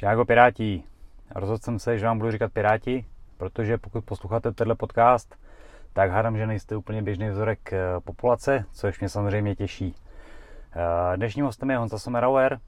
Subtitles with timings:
[0.00, 0.82] Čágo Piráti.
[1.34, 3.04] Rozhodl jsem se, že vám budu říkat Piráti,
[3.36, 5.36] protože pokud posloucháte tenhle podcast,
[5.92, 9.94] tak hádám, že nejste úplně běžný vzorek eh, populace, což mě samozřejmě těší.
[10.72, 12.58] Eh, dnešním hostem je Honza Sommerauer,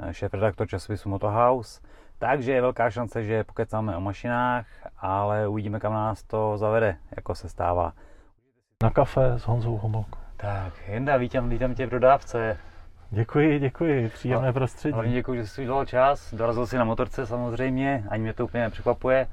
[0.00, 1.80] eh, šéf-redaktor časopisu Motohouse,
[2.18, 4.66] takže je velká šance, že pokecáme o mašinách,
[4.98, 7.92] ale uvidíme, kam nás to zavede, jako se stává.
[8.82, 10.18] Na kafe s Honzou Homolkou.
[10.36, 12.58] Tak, Jenda, vítám, vítám tě v dodávce.
[13.14, 14.92] Děkuji, děkuji, příjemné prostředí.
[14.92, 18.62] Hlavně děkuji, že jsi udělal čas, dorazil si na motorce samozřejmě, ani mě to úplně
[18.62, 19.26] nepřekvapuje.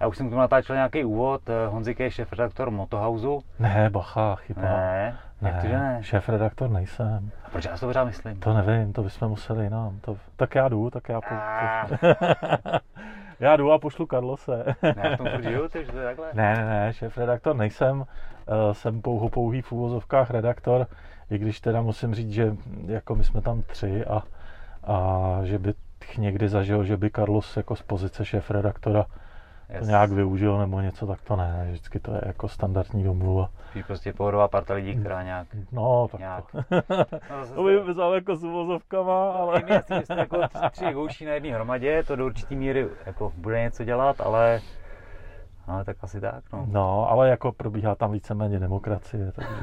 [0.00, 3.40] Já už jsem k tomu natáčel nějaký úvod, Honzik je šéf-redaktor Motohouseu.
[3.58, 4.62] Ne, bacha, chyba.
[4.62, 5.98] Ne, jak to, že ne?
[6.02, 7.30] šéf-redaktor nejsem.
[7.44, 8.40] A proč já si to pořád myslím?
[8.40, 9.98] To nevím, to bychom museli jinam.
[10.00, 10.16] To...
[10.36, 11.34] Tak já jdu, tak já po...
[11.34, 11.86] Ah.
[13.40, 14.64] já jdu a pošlu Karlose.
[14.82, 16.30] Ne, já v tom žiju, takže to je takhle.
[16.34, 18.04] ne, ne, ne, šéf-redaktor nejsem.
[18.48, 20.86] Eh, jsem pouho pouhý v úvozovkách redaktor,
[21.32, 24.22] i když teda musím říct, že jako my jsme tam tři a,
[24.84, 25.76] a že bych
[26.18, 29.06] někdy zažil, že by Carlos jako z pozice šéf-redaktora
[29.72, 29.86] to Yes.
[29.88, 31.66] nějak využil nebo něco, tak to ne.
[31.68, 33.48] Vždycky to je jako standardní domluva.
[33.70, 35.46] Spíš prostě pohodová parta lidí, která nějak...
[35.72, 36.44] No, tak nějak.
[36.52, 36.58] to.
[37.30, 39.60] No, To by vzal jako s uvozovkama, ale...
[39.60, 40.38] Je mi jasný, jako
[40.70, 44.60] tři gouší na jedné hromadě, to do určitý míry jako bude něco dělat, ale,
[45.66, 46.66] ale tak asi tak, no.
[46.70, 49.54] No, ale jako probíhá tam víceméně demokracie, takže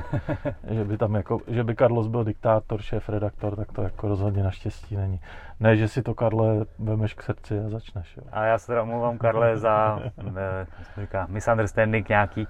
[0.76, 4.44] že by tam jako, že by Carlos byl diktátor, šéf, redaktor, tak to jako rozhodně
[4.44, 5.22] naštěstí není.
[5.60, 8.24] Ne, že si to, Karle, vemeš k srdci a začneš, jo.
[8.32, 10.00] A já se teda omlouvám, Karle, za
[10.38, 12.48] eh, jak se říká, misunderstanding nějaký,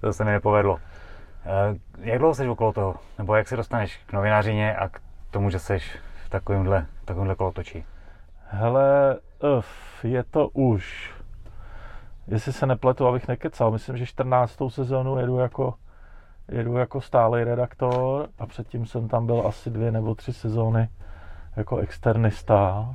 [0.00, 0.78] to se mi nepovedlo.
[1.44, 2.94] Eh, Jak dlouho jsi okolo toho?
[3.18, 5.00] Nebo jak se dostaneš k novinářině a k
[5.30, 7.84] tomu, že jsi v takovémhle, takovémhle kolotočí?
[8.48, 9.18] Hele,
[9.58, 11.14] uf, je to už,
[12.28, 14.58] jestli se nepletu, abych nekecal, myslím, že 14.
[14.68, 15.74] sezónu jedu jako,
[16.48, 20.88] jedu jako stálej redaktor a předtím jsem tam byl asi dvě nebo tři sezóny
[21.56, 22.94] jako externista.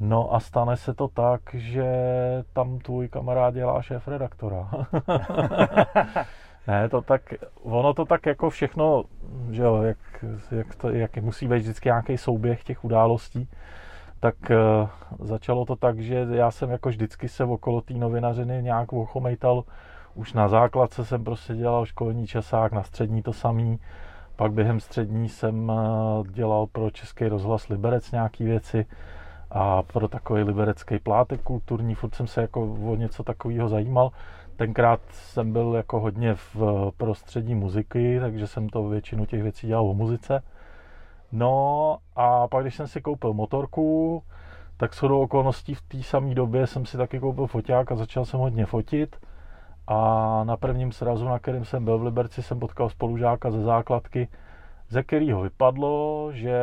[0.00, 1.86] No a stane se to tak, že
[2.52, 4.70] tam tvůj kamarád dělá šéf redaktora.
[6.66, 7.22] ne, to tak,
[7.62, 9.04] ono to tak jako všechno,
[9.50, 9.98] že jo, jak,
[10.50, 13.48] jak, to, jak musí být vždycky nějaký souběh těch událostí,
[14.20, 14.88] tak uh,
[15.26, 19.64] začalo to tak, že já jsem jako vždycky se okolo té novinařiny nějak ochomejtal.
[20.14, 23.78] Už na základce jsem prostě dělal školní časák, na střední to samý.
[24.36, 28.86] Pak během střední jsem uh, dělal pro Český rozhlas Liberec nějaký věci
[29.50, 34.10] a pro takový liberecký plátek kulturní, furt jsem se jako o něco takového zajímal.
[34.56, 39.90] Tenkrát jsem byl jako hodně v prostředí muziky, takže jsem to většinu těch věcí dělal
[39.90, 40.42] o muzice.
[41.32, 44.22] No a pak, když jsem si koupil motorku,
[44.76, 48.40] tak shodou okolností v té samé době jsem si taky koupil foťák a začal jsem
[48.40, 49.16] hodně fotit.
[49.86, 54.28] A na prvním srazu, na kterém jsem byl v Liberci, jsem potkal spolužáka ze základky,
[54.88, 56.58] ze kterého vypadlo, že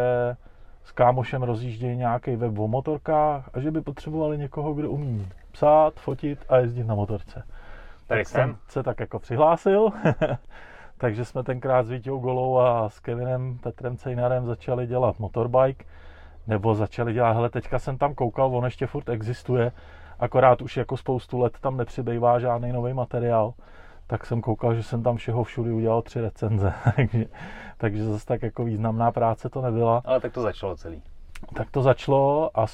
[0.84, 5.94] s kámošem rozjíždějí nějaký web o motorkách a že by potřebovali někoho, kdo umí psát,
[5.94, 7.44] fotit a jezdit na motorce.
[8.08, 9.90] Tady tak jsem se tak jako přihlásil.
[10.98, 15.86] Takže jsme tenkrát s Vítěou Golou a s Kevinem Petrem Cejnarem začali dělat motorbike,
[16.48, 19.72] nebo začali dělat, hele, teďka jsem tam koukal, on ještě furt existuje,
[20.20, 23.54] akorát už jako spoustu let tam nepřibývá žádný nový materiál,
[24.08, 27.26] tak jsem koukal, že jsem tam všeho všudy udělal tři recenze, takže,
[27.78, 30.02] takže zase tak jako významná práce to nebyla.
[30.06, 31.02] Ale tak to začalo celý.
[31.54, 32.66] Tak to začalo a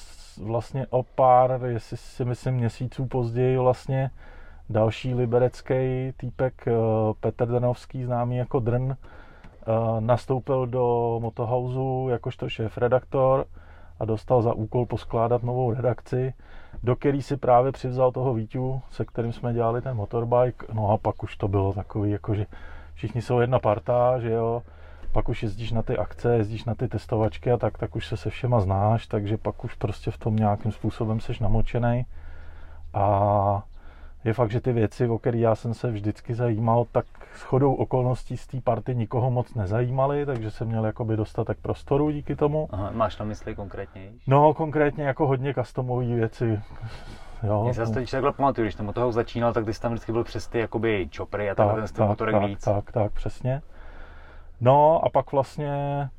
[0.44, 4.12] vlastně o pár, jestli si myslím měsíců později vlastně
[4.70, 6.74] další liberecký týpek eh,
[7.20, 8.96] Petr Drnovský, známý jako Drn, eh,
[10.00, 13.46] nastoupil do Motohouseu jakožto šéf-redaktor
[14.00, 16.34] a dostal za úkol poskládat novou redakci,
[16.84, 20.66] do který si právě přivzal toho Víťu, se kterým jsme dělali ten motorbike.
[20.74, 22.46] No a pak už to bylo takový, jako že
[22.94, 24.64] všichni jsou jedna parta, že jo,
[25.12, 28.18] pak už jezdíš na ty akce, jezdíš na ty testovačky a tak, tak už se
[28.18, 32.06] se všema znáš, takže pak už prostě v tom nějakým způsobem seš namočený.
[32.94, 33.64] A
[34.24, 37.06] je fakt, že ty věci, o které já jsem se vždycky zajímal, tak
[37.36, 42.12] s chodou okolností z té party nikoho moc nezajímaly, takže jsem měl jakoby dostatek prostoru
[42.12, 42.70] díky tomu.
[42.72, 44.02] Aha, máš na mysli konkrétně?
[44.28, 46.60] No, konkrétně jako hodně customové věci.
[47.44, 49.92] Jo, Já se zase teď takhle pamatuju, když ten motohouse začínal, tak ty jsi tam
[49.92, 52.64] vždycky byl přes ty jakoby choppery a tenhle ten styl motorek tak, víc.
[52.64, 53.62] tak, tak, přesně.
[54.62, 56.10] No a pak vlastně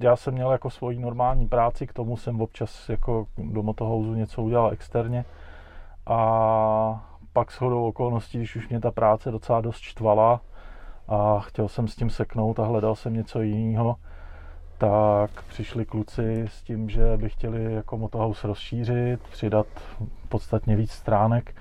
[0.00, 4.42] já jsem měl jako svoji normální práci, k tomu jsem občas jako do motohouseu něco
[4.42, 5.24] udělal externě
[6.06, 10.40] a pak s hodou okolností, když už mě ta práce docela dost štvala
[11.08, 13.96] a chtěl jsem s tím seknout a hledal jsem něco jiného,
[14.78, 19.66] tak přišli kluci s tím, že by chtěli jako Motohouse rozšířit, přidat
[20.28, 21.54] podstatně víc stránek,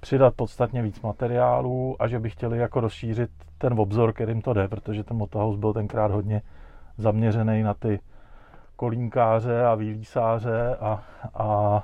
[0.00, 4.68] přidat podstatně víc materiálů a že by chtěli jako rozšířit ten obzor, kterým to jde,
[4.68, 6.42] protože ten Motohouse byl tenkrát hodně
[6.98, 8.00] zaměřený na ty
[8.76, 11.02] kolínkáře a výlísáře a,
[11.34, 11.82] a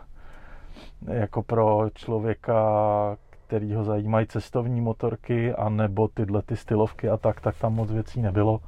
[1.07, 2.63] jako pro člověka,
[3.31, 7.91] který ho zajímají cestovní motorky a nebo tyhle ty stylovky a tak, tak tam moc
[7.91, 8.61] věcí nebylo.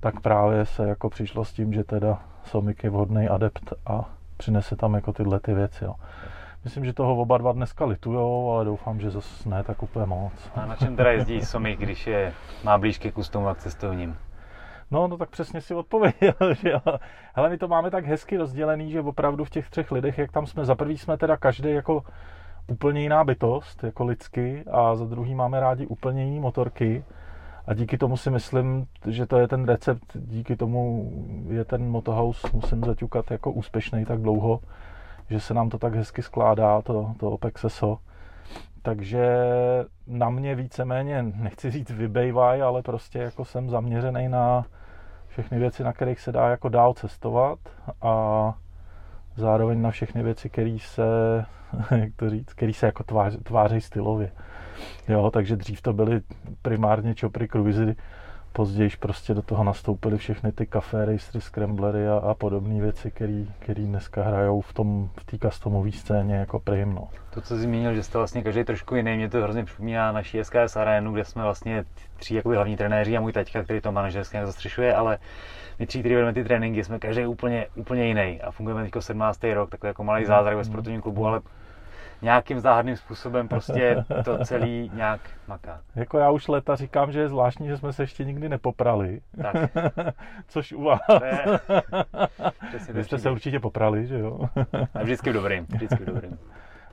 [0.00, 4.76] Tak právě se jako přišlo s tím, že teda Somik je vhodný adept a přinese
[4.76, 5.84] tam jako tyhle ty věci.
[5.84, 5.94] Jo.
[6.64, 10.32] Myslím, že toho oba dva dneska litujou, ale doufám, že zase ne tak úplně moc.
[10.54, 12.32] A na čem teda jezdí Somik, když je,
[12.64, 14.16] má blížky k customu a k cestovním?
[14.92, 16.72] No, no tak přesně si odpověděl, že
[17.34, 20.46] hele, my to máme tak hezky rozdělený, že opravdu v těch třech lidech, jak tam
[20.46, 22.04] jsme, za prvý jsme teda každý jako
[22.66, 27.04] úplně jiná bytost, jako lidsky, a za druhý máme rádi úplně jiný motorky.
[27.66, 31.12] A díky tomu si myslím, že to je ten recept, díky tomu
[31.48, 34.60] je ten motohouse, musím zaťukat, jako úspěšný tak dlouho,
[35.30, 37.98] že se nám to tak hezky skládá, to, to OPEXSO.
[38.82, 39.36] Takže
[40.06, 44.64] na mě víceméně, nechci říct vybejvaj, ale prostě jako jsem zaměřený na
[45.32, 47.58] všechny věci, na kterých se dá jako dál cestovat
[48.02, 48.54] a
[49.36, 51.02] zároveň na všechny věci, které se,
[51.96, 54.32] jak to říct, který se jako tvář, tváří stylově.
[55.08, 56.20] Jo, takže dřív to byly
[56.62, 57.96] primárně čopry cruisery,
[58.52, 63.10] později prostě do toho nastoupily všechny ty café racery, scramblery a, a podobné věci,
[63.58, 66.94] které dneska hrajou v tom v té customové scéně jako prim.
[66.94, 67.08] No.
[67.30, 70.44] To, co jsi zmínil, že jste vlastně každý trošku jiný, mě to hrozně připomíná naší
[70.44, 71.84] SKS arénu, kde jsme vlastně
[72.16, 75.18] tři jakoby hlavní trenéři a můj taťka, který to manažersky nějak zastřešuje, ale
[75.78, 79.44] my tři, kteří vedeme ty tréninky, jsme každý úplně, úplně jiný a fungujeme teď 17.
[79.54, 81.40] rok, takový jako malý zázrak ve sportovním klubu, ale
[82.22, 85.80] nějakým záhadným způsobem prostě to celý nějak maká.
[85.94, 89.20] Jako já už leta říkám, že je zvláštní, že jsme se ještě nikdy nepoprali.
[89.42, 89.70] Tak.
[90.48, 91.00] Což u vás.
[91.20, 91.44] Ne.
[92.92, 94.40] Vy jste se určitě poprali, že jo?
[94.94, 96.38] A vždycky v dobrým, vždycky v dobrým.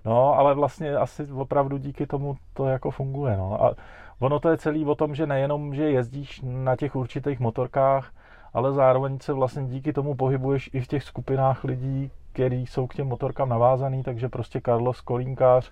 [0.06, 3.38] No, ale vlastně asi opravdu díky tomu to jako funguje.
[3.38, 3.64] No.
[3.64, 3.76] A
[4.20, 8.12] ono to je celý o tom, že nejenom, že jezdíš na těch určitých motorkách,
[8.54, 12.96] ale zároveň se vlastně díky tomu pohybuješ i v těch skupinách lidí, který jsou k
[12.96, 15.72] těm motorkám navázaný, takže prostě Carlos Kolínkář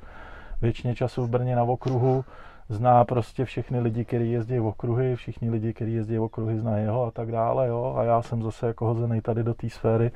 [0.61, 2.25] většině času v Brně na okruhu,
[2.69, 6.77] zná prostě všechny lidi, kteří jezdí v okruhy, všichni lidi, kteří jezdí v okruhy, zná
[6.77, 7.95] jeho a tak dále, jo.
[7.97, 10.11] A já jsem zase jako hozený tady do té sféry,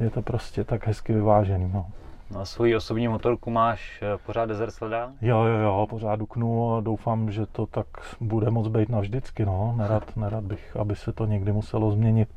[0.00, 1.86] je to prostě tak hezky vyvážený, no.
[2.30, 5.12] No a svoji osobní motorku máš eh, pořád Desert Sleda?
[5.22, 7.86] Jo, jo, jo, pořád duknu a doufám, že to tak
[8.20, 9.74] bude moc být navždycky, no.
[9.76, 12.28] Nerad, nerad bych, aby se to někdy muselo změnit.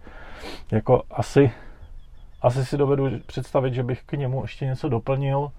[0.71, 1.51] Jako asi
[2.43, 5.51] asi si dovedu představit, že bych k němu ještě něco doplnil,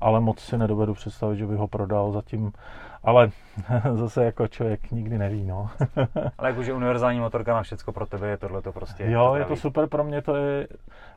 [0.00, 2.52] ale moc si nedovedu představit, že bych ho prodal zatím.
[3.04, 3.30] Ale
[3.94, 5.70] zase jako člověk nikdy neví, no.
[6.38, 9.04] ale jakože univerzální motorka na všecko pro tebe je tohle to prostě.
[9.06, 10.68] Jo, je to super pro mě, to je,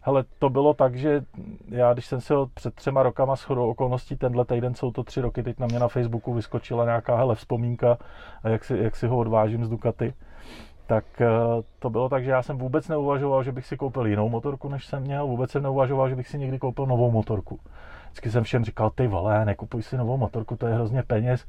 [0.02, 1.22] hele, to bylo tak, že
[1.70, 5.22] já, když jsem si ho před třema rokama shodou okolností, tenhle týden jsou to tři
[5.22, 7.98] roky, teď na mě na Facebooku vyskočila nějaká, hele, vzpomínka,
[8.44, 10.14] jak si, jak si ho odvážím z Ducati
[10.88, 11.28] tak eh,
[11.80, 14.86] to bylo tak, že já jsem vůbec neuvažoval, že bych si koupil jinou motorku, než
[14.86, 15.28] jsem měl.
[15.28, 17.60] Vůbec jsem neuvažoval, že bych si někdy koupil novou motorku.
[18.06, 21.46] Vždycky jsem všem říkal, ty vole, nekupuj si novou motorku, to je hrozně peněz.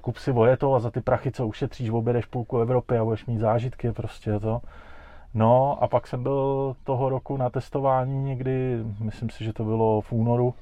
[0.00, 3.38] Kup si vojeto a za ty prachy, co ušetříš, objedeš půlku Evropy a budeš mít
[3.38, 4.60] zážitky, prostě to.
[5.34, 10.00] No a pak jsem byl toho roku na testování někdy, myslím si, že to bylo
[10.00, 10.54] v únoru,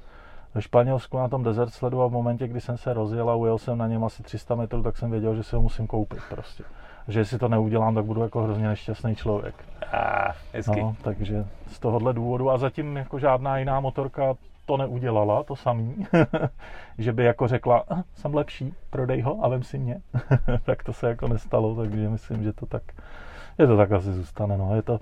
[0.54, 3.58] ve Španělsku na tom desert sledu a v momentě, kdy jsem se rozjel a ujel
[3.58, 6.64] jsem na něm asi 300 metrů, tak jsem věděl, že si ho musím koupit prostě
[7.08, 9.54] že jestli to neudělám, tak budu jako hrozně nešťastný člověk.
[9.92, 10.32] Ah,
[10.76, 14.34] no, takže z tohohle důvodu a zatím jako žádná jiná motorka
[14.66, 16.06] to neudělala, to samý,
[16.98, 20.00] že by jako řekla, ah, jsem lepší, prodej ho a vem si mě.
[20.64, 22.82] tak to se jako nestalo, takže myslím, že to tak,
[23.58, 24.58] je to tak asi zůstane.
[24.58, 24.76] No.
[24.76, 25.00] Je to,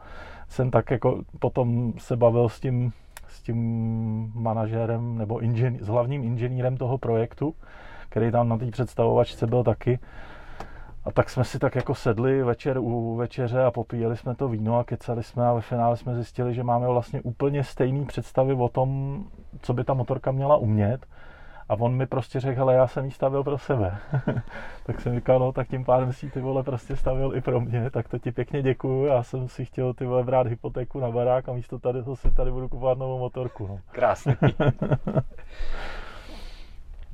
[0.49, 2.93] jsem tak jako potom se bavil s tím,
[3.29, 7.55] s tím manažérem nebo inžen, s hlavním inženýrem toho projektu,
[8.09, 9.99] který tam na té představovačce byl taky
[11.05, 14.79] a tak jsme si tak jako sedli večer u večeře a popíjeli jsme to víno
[14.79, 18.69] a kecali jsme a ve finále jsme zjistili, že máme vlastně úplně stejný představy o
[18.69, 19.21] tom,
[19.63, 21.07] co by ta motorka měla umět.
[21.69, 23.97] A on mi prostě řekl, hele, já jsem ji stavil pro sebe.
[24.87, 27.91] tak jsem říkal, no tak tím pádem si ty vole prostě stavil i pro mě,
[27.91, 29.05] tak to ti pěkně děkuju.
[29.05, 32.31] Já jsem si chtěl ty vole brát hypotéku na barák a místo tady to si
[32.31, 33.67] tady budu kupovat novou motorku.
[33.67, 33.79] No.
[33.93, 34.35] Krásný.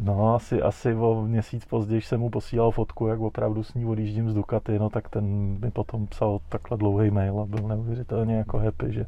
[0.02, 4.30] No, asi, asi o měsíc později jsem mu posílal fotku, jak opravdu s ní odjíždím
[4.30, 5.24] z Ducati, no tak ten
[5.60, 9.06] mi potom psal takhle dlouhý mail a byl neuvěřitelně jako happy, že,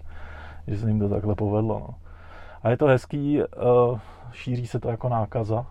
[0.67, 1.79] že se ním to takhle povedlo.
[1.79, 1.95] No.
[2.63, 3.99] A je to hezký, uh,
[4.33, 5.67] šíří se to jako nákaza.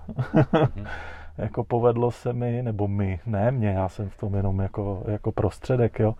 [0.75, 0.85] mm.
[1.37, 5.31] jako povedlo se mi, nebo my, ne mě, já jsem v tom jenom jako, jako
[5.31, 6.15] prostředek, jo,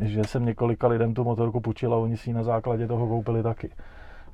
[0.00, 3.42] že jsem několika lidem tu motorku půjčil a oni si ji na základě toho koupili
[3.42, 3.70] taky.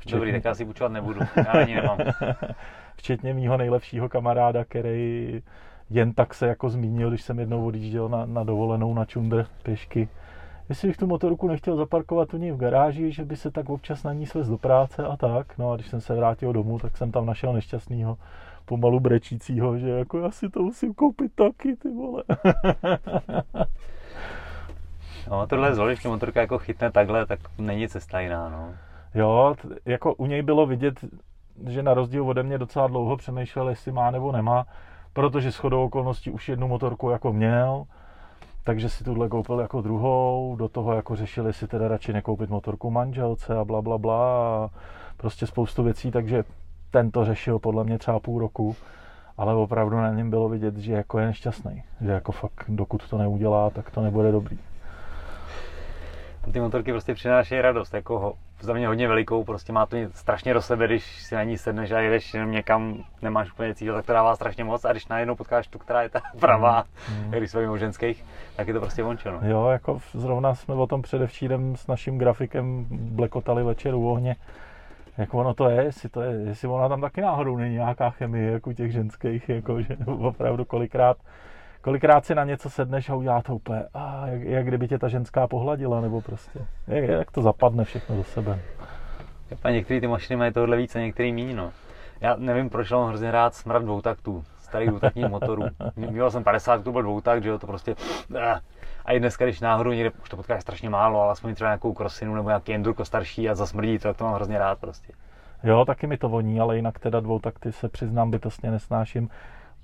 [0.01, 0.19] Včetně...
[0.19, 1.99] Dobrý, tak já si půjčovat nebudu, já ani nemám.
[2.97, 5.43] Včetně mýho nejlepšího kamaráda, který
[5.91, 10.09] jen tak se jako zmínil, když jsem jednou odjížděl na, na dovolenou na Čundr pěšky,
[10.69, 14.03] jestli bych tu motorku nechtěl zaparkovat u něj v garáži, že by se tak občas
[14.03, 15.59] na ní svez do práce a tak.
[15.59, 18.19] No a když jsem se vrátil domů, tak jsem tam našel nešťastného
[18.65, 22.25] pomalu brečícího, že jako já si to musím koupit taky, ty vole.
[25.31, 28.75] no, tohle z motorka jako chytne takhle, tak není cesta jiná, no.
[29.15, 31.05] Jo, jako u něj bylo vidět,
[31.67, 34.67] že na rozdíl ode mě docela dlouho přemýšlel, jestli má nebo nemá,
[35.13, 37.85] protože shodou okolností už jednu motorku jako měl,
[38.65, 42.91] takže si tuhle koupil jako druhou, do toho jako řešili si teda radši nekoupit motorku
[42.91, 44.71] manželce a bla, bla, bla a
[45.17, 46.45] prostě spoustu věcí, takže
[46.91, 48.77] ten to řešil podle mě třeba půl roku,
[49.37, 53.19] ale opravdu na něm bylo vidět, že jako je nešťastný, že jako fakt dokud to
[53.19, 54.59] neudělá, tak to nebude dobrý.
[56.53, 60.55] Ty motorky prostě přinášejí radost, jako ho, za mě hodně velikou, prostě má to strašně
[60.55, 64.07] do sebe, když si na ní sedneš a jedeš jenom někam, nemáš úplně cíl, tak
[64.07, 67.31] to dává strašně moc a když najednou potkáš tu, která je ta pravá, mm.
[67.31, 68.25] když jsme mimo ženských,
[68.57, 69.41] tak je to prostě vončeno.
[69.43, 74.37] Jo, jako zrovna jsme o tom předevčírem s naším grafikem blekotali večer u ohně,
[75.19, 78.53] jak ono to je, jestli, to je, jestli ona tam taky náhodou není nějaká chemie,
[78.53, 81.17] jako těch ženských, jako, že opravdu kolikrát,
[81.81, 85.09] kolikrát si na něco sedneš a udělá to úplně, a jak, jak kdyby tě ta
[85.09, 88.59] ženská pohladila, nebo prostě, jak, jak to zapadne všechno do sebe.
[89.71, 91.71] Některé ty mašiny mají tohle víc a některé méně, no.
[92.21, 95.63] Já nevím, proč mám hrozně rád smrad dvoutaktů, starých dvoutaktních motorů.
[95.97, 97.95] Měl jsem 50, to byl dvoutakt, že jo, to prostě...
[99.05, 101.93] A i dneska, když náhodou někde, už to potkáš strašně málo, ale aspoň třeba nějakou
[101.93, 105.13] krosinu nebo nějaký endurko starší a zasmrdí to, tak to mám hrozně rád prostě.
[105.65, 109.31] Jo, taky mi to voní, ale jinak teda dvoutakty se přiznám bytostně nesnáším.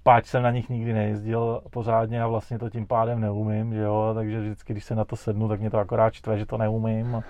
[0.06, 4.12] Páč jsem na nich nikdy nejezdil pořádně a vlastně to tím pádem neumím, že jo,
[4.14, 7.22] takže vždycky, když se na to sednu, tak mě to akorát čtve, že to neumím.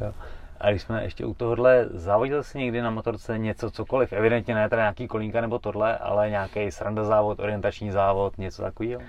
[0.00, 0.12] jo.
[0.60, 4.12] A když jsme ještě u tohohle, závodil jsi někdy na motorce něco, cokoliv?
[4.12, 9.00] Evidentně ne teda nějaký kolínka nebo tohle, ale nějaký sranda závod, orientační závod, něco takového?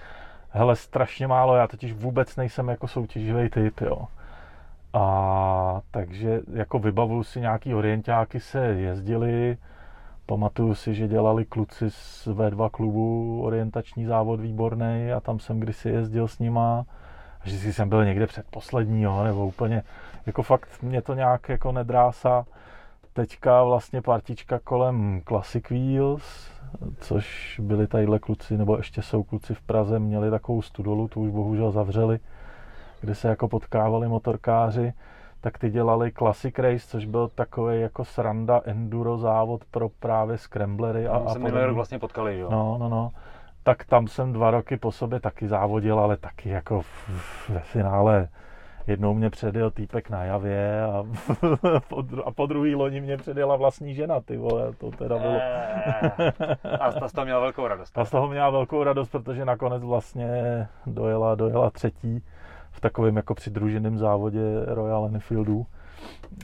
[0.50, 4.08] Hele, strašně málo, já totiž vůbec nejsem jako soutěživý typ, jo.
[4.93, 9.58] A takže jako vybavuju si nějaký orientáky se jezdili,
[10.25, 15.89] pamatuju si, že dělali kluci z V2 klubu orientační závod výborný a tam jsem kdysi
[15.89, 16.86] jezdil s nima.
[17.44, 19.84] Vždycky jsem byl někde předposlední, jo, nebo úplně
[20.25, 22.46] jako fakt mě to nějak jako nedrásá.
[23.13, 26.51] Teďka vlastně partička kolem Classic Wheels,
[27.00, 31.30] což byli tadyhle kluci, nebo ještě jsou kluci v Praze, měli takovou studolu, tu už
[31.30, 32.20] bohužel zavřeli,
[33.01, 34.94] kde se jako potkávali motorkáři,
[35.43, 41.07] tak ty dělali Classic Race, což byl takový jako sranda enduro závod pro právě scramblery.
[41.07, 42.50] A, a minulý rok vlastně potkali, jo?
[42.51, 43.12] No, no, no.
[43.63, 48.27] Tak tam jsem dva roky po sobě taky závodil, ale taky jako v, ve finále
[48.88, 51.03] jednou mě předjel týpek na javě a,
[52.25, 55.39] a po druhý loni mě předjela vlastní žena, ty vole, to teda bylo.
[56.79, 57.91] a ta z toho měla velkou radost.
[57.91, 62.23] Ta z toho měla velkou radost, protože nakonec vlastně dojela, dojela třetí
[62.74, 65.65] v takovém jako přidruženém závodě Royal Enfieldu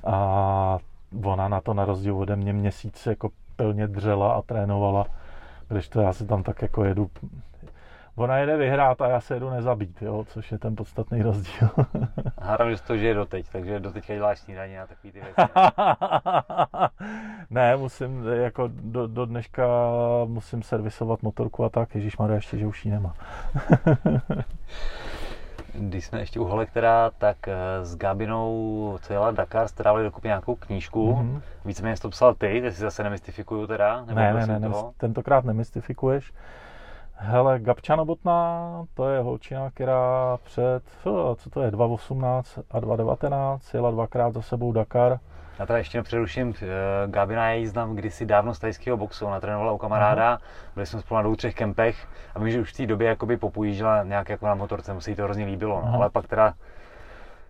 [0.06, 0.78] a
[1.24, 5.06] ona na to na rozdíl ode mě měsíc jako plně dřela a trénovala,
[5.68, 7.10] když to já si tam tak jako jedu
[8.20, 11.70] ona jede vyhrát a já se jedu nezabít, jo, což je ten podstatný rozdíl.
[12.42, 15.52] Hádám, že to žije doteď, takže doteď děláš snídaně a takový ty věci.
[17.50, 19.68] ne, musím, jako do, do, dneška
[20.26, 23.14] musím servisovat motorku a tak, Ježíš Maria, ještě, že už ji nemá.
[25.74, 30.28] Když jsme ještě u Holektera, tak eh, s Gabinou, co jela Dakar, jste dávali dokupy
[30.28, 31.14] nějakou knížku.
[31.14, 31.42] Mm-hmm.
[31.66, 34.06] Víceméně jsi to psal ty, jestli zase nemystifikuju teda?
[34.06, 36.34] Nebo ne, ne, ne, ne, tentokrát nemystifikuješ.
[37.22, 40.82] Hele, Gabča Nobotná, to je holčina, která před,
[41.36, 45.20] co to je, 2018 a 2019 jela dvakrát za sebou Dakar.
[45.60, 46.68] Já teda ještě přeruším, eh,
[47.08, 50.40] Gabina ji znám kdysi dávno z tajského boxu, ona trénovala u kamaráda, Aha.
[50.74, 53.38] byli jsme spolu na dvou, třech kempech a vím, že už v té době jakoby
[53.38, 56.54] popojížděla nějak jako na motorce, mu se jí to hrozně líbilo, no, ale pak teda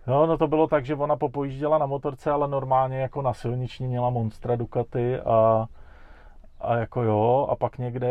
[0.06, 3.86] No, no to bylo tak, že ona popojížděla na motorce, ale normálně jako na silniční
[3.86, 5.66] měla Monstra Ducati a,
[6.60, 8.08] a jako jo, a pak někde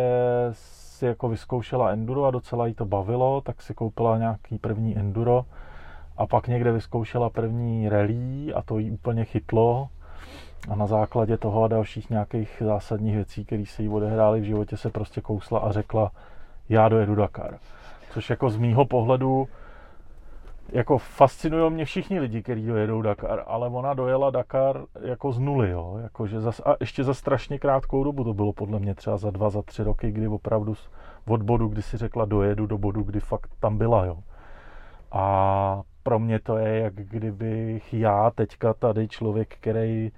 [0.52, 5.46] si jako vyzkoušela enduro a docela jí to bavilo, tak si koupila nějaký první enduro
[6.20, 9.90] a pak někde vyzkoušela první rally a to jí úplně chytlo
[10.70, 14.78] a na základě toho a dalších nějakých zásadních věcí, které se jí odehrály v životě,
[14.78, 16.12] se prostě kousla a řekla,
[16.70, 17.58] já dojedu Dakar.
[18.12, 19.48] Což jako z mýho pohledu
[20.72, 25.70] jako fascinují mě všichni lidi, kteří dojedou Dakar, ale ona dojela Dakar jako z nuly,
[25.70, 29.18] jo, jako že zas, a ještě za strašně krátkou dobu, to bylo podle mě třeba
[29.18, 30.74] za dva, za tři roky, kdy opravdu
[31.28, 34.18] od bodu, kdy si řekla dojedu do bodu, kdy fakt tam byla, jo.
[35.12, 40.12] A pro mě to je, jak kdybych já teďka tady člověk, který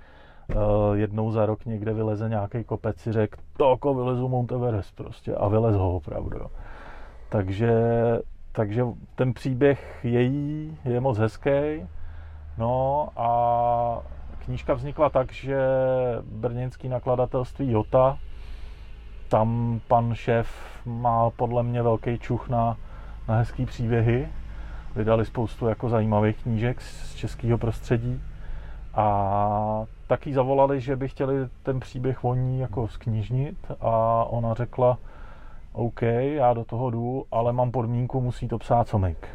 [0.56, 0.62] uh,
[0.94, 5.48] jednou za rok někde vyleze nějaký kopec, si řekl, toko vylezu Mount Everest prostě a
[5.48, 6.48] vylez ho opravdu, jo.
[7.30, 7.72] Takže
[8.52, 8.84] takže
[9.16, 11.88] ten příběh její je moc hezký.
[12.58, 14.02] No a
[14.46, 15.58] knížka vznikla tak, že
[16.24, 18.18] brněnský nakladatelství Jota,
[19.30, 20.50] tam pan šéf
[20.86, 22.78] má podle mě velký čuch na,
[23.28, 24.30] na hezký příběhy.
[24.96, 28.22] Vydali spoustu jako zajímavých knížek z českého prostředí.
[28.94, 34.98] A taky zavolali, že by chtěli ten příběh o ní jako sknižnit a ona řekla,
[35.74, 39.28] OK, já do toho jdu, ale mám podmínku, musí to psát Somik.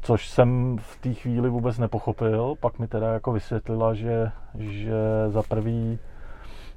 [0.00, 4.94] Což jsem v té chvíli vůbec nepochopil, pak mi teda jako vysvětlila, že, že
[5.28, 5.98] za prvý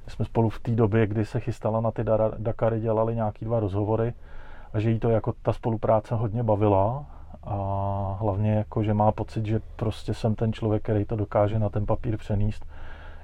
[0.06, 2.04] jsme spolu v té době, kdy se chystala na ty
[2.38, 4.12] Dakary, dělali nějaký dva rozhovory
[4.72, 7.06] a že jí to jako ta spolupráce hodně bavila
[7.50, 11.68] a hlavně jako, že má pocit, že prostě jsem ten člověk, který to dokáže na
[11.68, 12.66] ten papír přenést,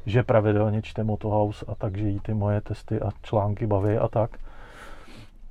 [0.07, 4.09] že pravidelně čte Motohouse a tak, že jí ty moje testy a články baví a
[4.09, 4.31] tak.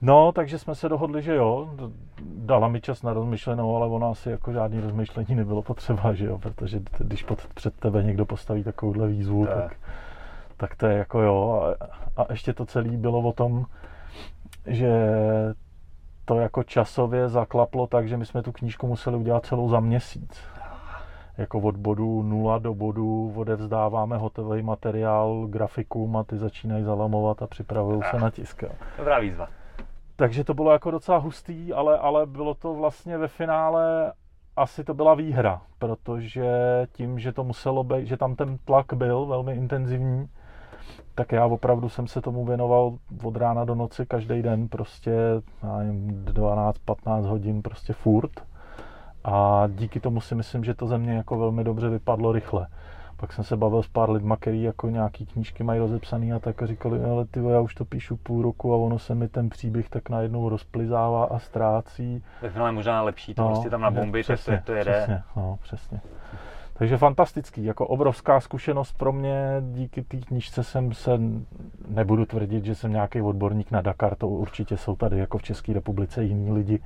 [0.01, 1.69] No, takže jsme se dohodli, že jo,
[2.21, 6.39] dala mi čas na rozmyšlenou, ale ono asi jako žádný rozmyšlení nebylo potřeba, že jo,
[6.39, 9.77] protože když pod, před tebe někdo postaví takovouhle výzvu, tak, tak,
[10.57, 11.63] tak to je jako jo.
[12.17, 13.65] A, a ještě to celé bylo o tom,
[14.67, 14.91] že
[16.25, 20.43] to jako časově zaklaplo tak, že my jsme tu knížku museli udělat celou za měsíc.
[21.37, 27.47] Jako od bodu nula do bodu odevzdáváme hotový materiál grafikům a ty začínají zalamovat a
[27.47, 28.63] připravují se na tisk.
[28.97, 29.47] Dobrá výzva.
[30.15, 34.13] Takže to bylo jako docela hustý, ale, ale bylo to vlastně ve finále
[34.55, 36.47] asi to byla výhra, protože
[36.91, 40.29] tím, že to muselo být, že tam ten tlak byl velmi intenzivní,
[41.15, 45.11] tak já opravdu jsem se tomu věnoval od rána do noci každý den, prostě
[45.63, 48.31] 12-15 hodin prostě furt.
[49.23, 52.67] A díky tomu si myslím, že to ze mě jako velmi dobře vypadlo rychle.
[53.17, 56.63] Pak jsem se bavil s pár lidma, který jako nějaký knížky mají rozepsaný a tak
[56.63, 59.49] a říkali, ale ty já už to píšu půl roku a ono se mi ten
[59.49, 62.23] příběh tak najednou rozplizává a ztrácí.
[62.41, 64.91] Tak je možná lepší to no, prostě tam na bomby, přesně, to, to jede.
[64.91, 66.01] Přesně, no, přesně.
[66.73, 71.19] Takže fantastický, jako obrovská zkušenost pro mě, díky té knížce jsem se,
[71.87, 75.73] nebudu tvrdit, že jsem nějaký odborník na Dakar, to určitě jsou tady jako v České
[75.73, 76.79] republice jiní lidi,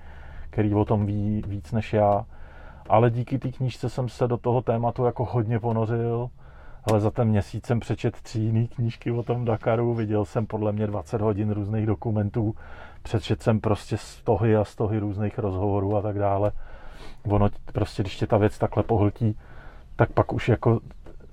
[0.50, 2.26] kteří o tom ví víc než já,
[2.90, 6.30] ale díky té knížce jsem se do toho tématu jako hodně ponořil,
[6.92, 10.72] ale za ten měsíc jsem přečet tři jiné knížky o tom Dakaru, viděl jsem podle
[10.72, 12.56] mě 20 hodin různých dokumentů,
[13.04, 16.52] přečet jsem prostě stohy a stohy různých rozhovorů a tak dále.
[17.30, 19.38] Ono prostě, když tě ta věc takhle pohltí,
[19.98, 20.80] tak pak už jako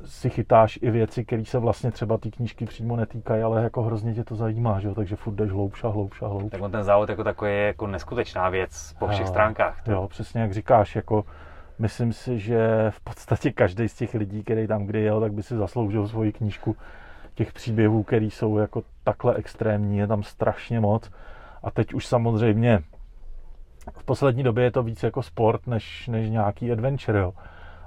[0.04, 4.14] si chytáš i věci, které se vlastně třeba ty knížky přímo netýkají, ale jako hrozně
[4.14, 4.94] tě to zajímá, že jo?
[4.94, 6.50] takže furt jdeš hloubš a hloubš a hloubš.
[6.50, 9.82] Tak on ten závod jako takový je jako neskutečná věc po všech jo, stránkách.
[9.82, 9.92] To.
[9.92, 11.24] Jo, přesně jak říkáš, jako
[11.78, 15.42] myslím si, že v podstatě každý z těch lidí, který tam kdy jel, tak by
[15.42, 16.76] si zasloužil svoji knížku
[17.34, 21.10] těch příběhů, které jsou jako takhle extrémní, je tam strašně moc.
[21.62, 22.82] A teď už samozřejmě
[23.92, 27.32] v poslední době je to víc jako sport, než, než nějaký adventure, jo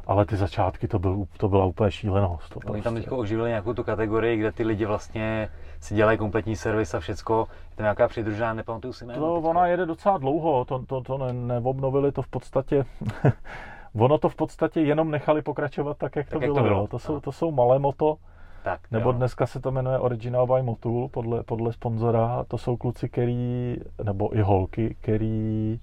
[0.07, 2.49] ale ty začátky to, byl, to byla úplně šílenost.
[2.49, 2.83] To Oni prostě.
[2.83, 6.99] tam teď oživili nějakou tu kategorii, kde ty lidi vlastně si dělají kompletní servis a
[6.99, 7.47] všecko.
[7.69, 9.19] Je to nějaká přidružená, nepamatuju si jméno.
[9.19, 12.85] To ona jede docela dlouho, to, to, to ne, neobnovili to v podstatě.
[13.99, 16.55] ono to v podstatě jenom nechali pokračovat tak, jak, tak, to, jak bylo.
[16.55, 16.87] to bylo.
[16.87, 17.21] To jsou, no.
[17.21, 18.17] to jsou malé moto,
[18.63, 19.13] tak, nebo jo.
[19.13, 22.45] dneska se to jmenuje Original by Motul podle, podle sponzora.
[22.47, 25.79] To jsou kluci, který, nebo i holky, který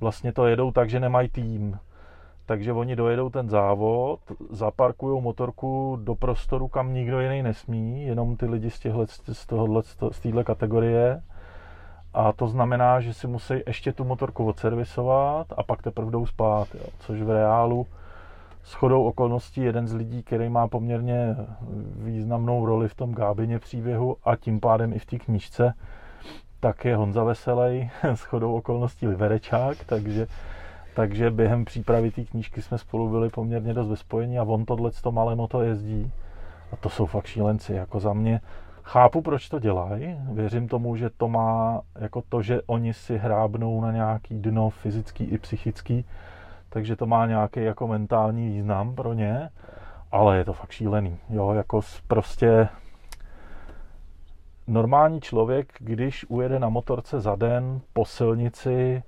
[0.00, 1.78] vlastně to jedou tak, že nemají tým
[2.50, 8.46] takže oni dojedou ten závod, zaparkují motorku do prostoru, kam nikdo jiný nesmí, jenom ty
[8.46, 11.22] lidi z, těhle, z, tohohle, z téhle kategorie.
[12.14, 16.68] A to znamená, že si musí ještě tu motorku odservisovat a pak teprve jdou spát,
[16.74, 16.86] jo.
[16.98, 17.86] což v reálu
[18.62, 21.36] s chodou okolností jeden z lidí, který má poměrně
[21.96, 25.74] významnou roli v tom gábině příběhu a tím pádem i v té knížce,
[26.60, 30.26] tak je Honza Veselej, s chodou okolností Liberečák, takže
[30.94, 34.90] takže během přípravy té knížky jsme spolu byli poměrně dost ve spojení a on tohle
[35.02, 36.12] to malé moto jezdí.
[36.72, 38.40] A to jsou fakt šílenci, jako za mě.
[38.82, 40.16] Chápu, proč to dělají.
[40.32, 45.24] Věřím tomu, že to má jako to, že oni si hrábnou na nějaký dno fyzický
[45.24, 46.04] i psychický,
[46.68, 49.50] takže to má nějaký jako mentální význam pro ně,
[50.12, 51.18] ale je to fakt šílený.
[51.28, 52.68] Jo, jako prostě
[54.66, 59.02] normální člověk, když ujede na motorce za den po silnici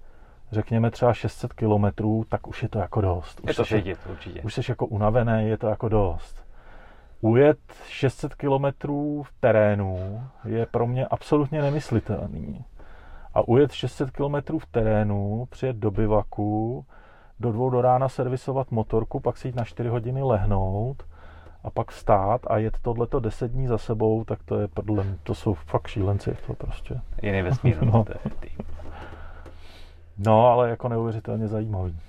[0.52, 3.40] řekněme třeba 600 kilometrů, tak už je to jako dost.
[3.40, 4.40] Už je to vidět, určitě.
[4.40, 6.44] Už jsi jako unavený, je to jako dost.
[7.20, 12.64] Ujet 600 kilometrů v terénu je pro mě absolutně nemyslitelný.
[13.34, 16.84] A ujet 600 kilometrů v terénu, přijet do bivaku,
[17.40, 21.02] do dvou do rána servisovat motorku, pak si jít na 4 hodiny lehnout
[21.64, 25.34] a pak vstát a jet tohleto 10 dní za sebou, tak to je podle to
[25.34, 27.00] jsou fakt šílenci to prostě.
[27.22, 27.82] Jiný vesmír.
[27.84, 28.04] no.
[30.26, 32.00] No, ale jako neuvěřitelně zajímavý.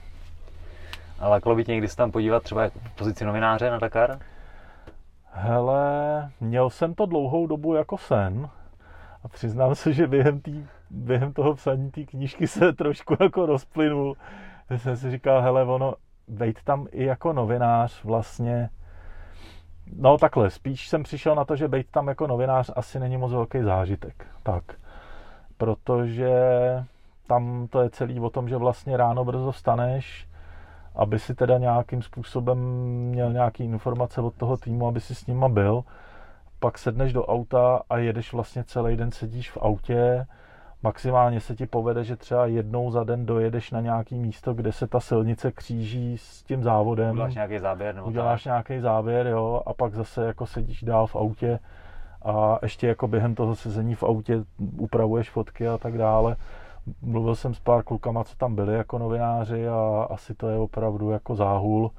[1.20, 4.20] Ale lákalo by tě někdy se tam podívat třeba pozici novináře na Dakar?
[5.32, 8.50] Hele, měl jsem to dlouhou dobu jako sen
[9.24, 14.18] a přiznám se, že během, tý, během toho psaní té knížky se trošku jako rozplynul.
[14.70, 15.94] Já jsem si říkal, hele, ono,
[16.28, 18.70] vejt tam i jako novinář vlastně,
[19.96, 23.32] no takhle, spíš jsem přišel na to, že být tam jako novinář asi není moc
[23.32, 24.26] velký zážitek.
[24.44, 24.64] Tak,
[25.58, 26.30] protože
[27.28, 30.28] tam to je celý o tom, že vlastně ráno brzo vstaneš,
[30.96, 32.58] aby si teda nějakým způsobem
[33.10, 35.84] měl nějaký informace od toho týmu, aby si s nima byl.
[36.60, 40.26] Pak sedneš do auta a jedeš vlastně celý den, sedíš v autě,
[40.84, 44.88] maximálně se ti povede, že třeba jednou za den dojedeš na nějaký místo, kde se
[44.88, 47.12] ta silnice kříží s tím závodem.
[47.12, 47.96] Uděláš nějaký záběr?
[47.96, 48.52] Nebo Uděláš tak.
[48.52, 51.60] nějaký záběr, jo, a pak zase jako sedíš dál v autě
[52.26, 54.44] a ještě jako během toho sezení v autě
[54.78, 56.36] upravuješ fotky a tak dále
[57.02, 61.10] mluvil jsem s pár klukama, co tam byli jako novináři a asi to je opravdu
[61.10, 61.92] jako záhul.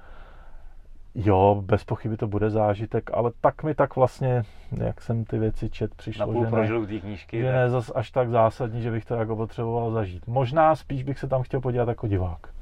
[1.15, 4.43] Jo, bez pochyby to bude zážitek, ale tak mi tak vlastně,
[4.73, 8.31] jak jsem ty věci čet, přišlo, Napůl že, ne, knížky, že ne zas až tak
[8.31, 10.27] zásadní, že bych to jako potřeboval zažít.
[10.27, 12.55] Možná spíš bych se tam chtěl podívat jako divák.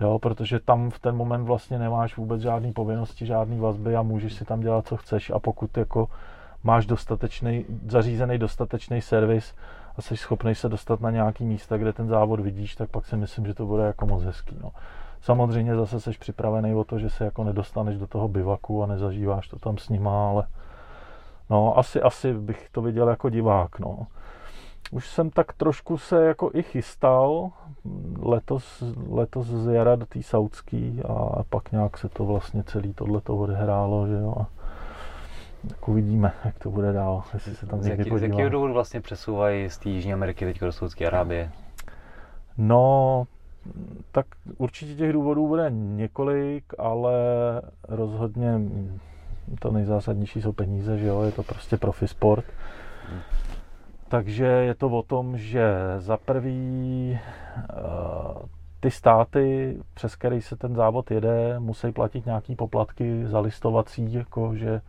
[0.00, 4.34] Jo, protože tam v ten moment vlastně nemáš vůbec žádný povinnosti, žádný vazby a můžeš
[4.34, 6.08] si tam dělat, co chceš a pokud jako
[6.64, 9.54] máš dostatečný, zařízený dostatečný servis,
[9.96, 13.16] a jsi schopný se dostat na nějaký místa, kde ten závod vidíš, tak pak si
[13.16, 14.56] myslím, že to bude jako moc hezký.
[14.62, 14.70] No.
[15.22, 19.48] Samozřejmě zase jsi připravený o to, že se jako nedostaneš do toho bivaku a nezažíváš
[19.48, 20.46] to tam s nima, ale
[21.50, 23.78] no, asi, asi bych to viděl jako divák.
[23.78, 24.06] No.
[24.90, 27.50] Už jsem tak trošku se jako i chystal
[28.22, 33.36] letos, letos z jara do té saudský a pak nějak se to vlastně celý tohleto
[33.36, 34.34] odehrálo, že jo.
[34.40, 34.46] A
[35.68, 38.72] tak uvidíme, jak to bude dál, jestli se tam z někdy jaký, Z jakého důvodu
[38.72, 41.50] vlastně přesouvají z té Jižní Ameriky teď do Saudské Arábie?
[42.58, 43.26] No,
[44.12, 44.26] tak
[44.58, 47.12] určitě těch důvodů bude několik, ale
[47.88, 48.60] rozhodně
[49.58, 52.44] to nejzásadnější jsou peníze, že jo, je to prostě profi sport.
[54.08, 57.74] Takže je to o tom, že za prvý eh,
[58.80, 64.54] ty státy, přes který se ten závod jede, musí platit nějaký poplatky za listovací, jako
[64.54, 64.80] že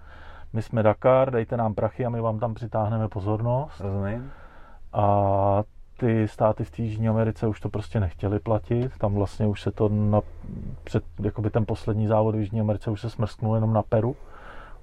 [0.53, 3.79] my jsme Dakar, dejte nám prachy a my vám tam přitáhneme pozornost.
[3.79, 4.31] Rozumím.
[4.93, 5.63] A
[5.97, 8.97] ty státy v Jižní Americe už to prostě nechtěli platit.
[8.97, 10.21] Tam vlastně už se to na,
[10.83, 14.15] před, jakoby ten poslední závod v Jižní Americe už se smrsknul jenom na Peru.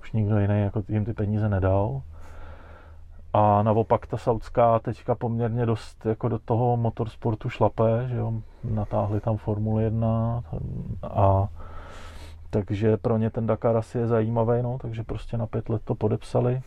[0.00, 2.02] Už nikdo jiný jako jim ty peníze nedal.
[3.33, 8.33] A naopak ta saudská teďka poměrně dost jako do toho motorsportu šlape, že jo,
[8.64, 10.42] natáhli tam Formule 1
[11.02, 11.48] a
[12.50, 15.94] takže pro ně ten Dakar asi je zajímavý, no, takže prostě na pět let to
[15.94, 16.62] podepsali.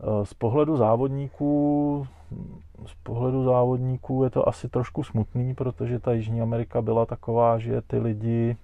[0.00, 2.06] Eh, z pohledu závodníků,
[2.86, 7.82] z pohledu závodníků je to asi trošku smutný, protože ta Jižní Amerika byla taková, že
[7.82, 8.56] ty lidi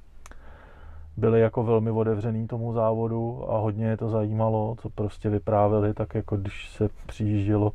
[1.16, 6.14] byli jako velmi otevřený tomu závodu a hodně je to zajímalo, co prostě vyprávěli, tak
[6.14, 7.72] jako když se přijíždělo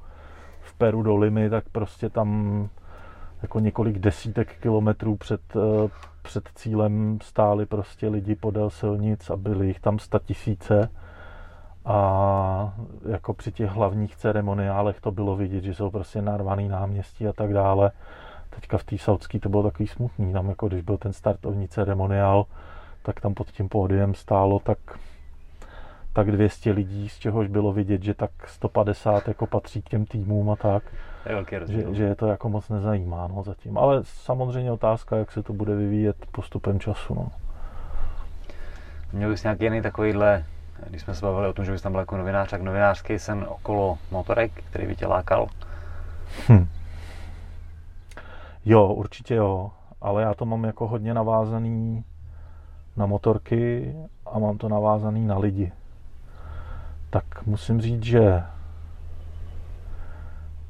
[0.62, 2.70] v Peru do Limy, tak prostě tam
[3.42, 5.90] jako několik desítek kilometrů před, eh,
[6.22, 10.90] před cílem stáli prostě lidi podél silnic a byli jich tam sta tisíce.
[11.86, 12.74] A
[13.10, 17.54] jako při těch hlavních ceremoniálech to bylo vidět, že jsou prostě narvaný náměstí a tak
[17.54, 17.92] dále.
[18.50, 20.34] Teďka v té saudské to bylo takový smutný.
[20.34, 22.46] Tam jako když byl ten startovní ceremoniál,
[23.02, 24.78] tak tam pod tím pódiem stálo tak
[26.14, 30.50] tak 200 lidí, z čehož bylo vidět, že tak 150 jako patří k těm týmům
[30.50, 30.84] a tak.
[31.26, 33.78] Je velký že, že je to jako moc nezajímá no, zatím.
[33.78, 37.16] Ale samozřejmě otázka, jak se to bude vyvíjet postupem času.
[37.16, 37.32] No.
[39.14, 40.46] Měl bys nějaký jiný takovýhle,
[40.90, 43.46] když jsme se bavili o tom, že bys tam byl jako novinář, tak novinářský sen
[43.50, 45.48] okolo motorek, který by tě lákal?
[46.50, 46.68] Hm.
[48.66, 52.04] Jo, určitě jo, ale já to mám jako hodně navázaný
[52.98, 55.72] na motorky a mám to navázaný na lidi
[57.12, 58.44] tak musím říct, že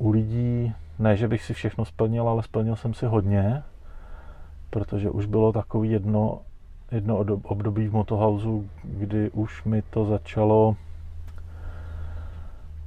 [0.01, 3.63] u lidí, ne, že bych si všechno splnil, ale splnil jsem si hodně,
[4.69, 6.41] protože už bylo takový jedno,
[6.91, 10.75] jedno období v Motohausu, kdy už mi to začalo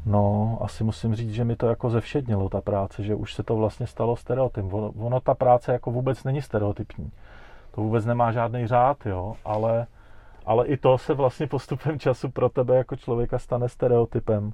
[0.06, 3.56] No, asi musím říct, že mi to jako zevšednilo ta práce, že už se to
[3.56, 4.74] vlastně stalo stereotypem.
[4.74, 7.10] Ono, ono ta práce jako vůbec není stereotypní.
[7.74, 9.86] To vůbec nemá žádný řád, jo, ale
[10.46, 14.52] ale i to se vlastně postupem času pro tebe jako člověka stane stereotypem.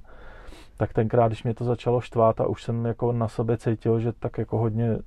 [0.81, 4.11] Tak tenkrát, když mě to začalo štvát a už jsem jako na sobě cítil, že
[4.11, 4.97] tak jako hodně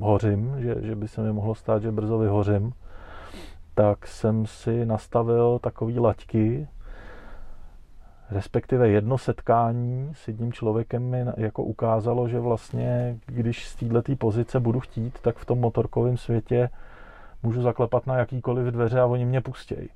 [0.00, 2.72] hořím, že, že by se mi mohlo stát, že brzo vyhořím,
[3.74, 6.68] tak jsem si nastavil takový laťky,
[8.30, 14.60] respektive jedno setkání s jedním člověkem mi jako ukázalo, že vlastně, když z této pozice
[14.60, 16.70] budu chtít, tak v tom motorkovém světě
[17.42, 19.88] můžu zaklepat na jakýkoliv dveře a oni mě pustějí.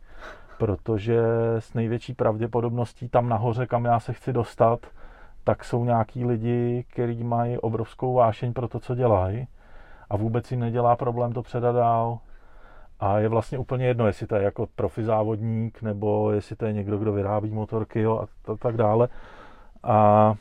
[0.58, 1.22] Protože
[1.58, 4.86] s největší pravděpodobností tam nahoře, kam já se chci dostat,
[5.44, 9.46] tak jsou nějaký lidi, kteří mají obrovskou vášeň pro to, co dělají
[10.10, 12.18] a vůbec jim nedělá problém to předat dál.
[13.00, 16.72] A je vlastně úplně jedno, jestli to je jako profi závodník, nebo jestli to je
[16.72, 19.08] někdo, kdo vyrábí motorky jo, a tak dále.
[19.82, 20.34] A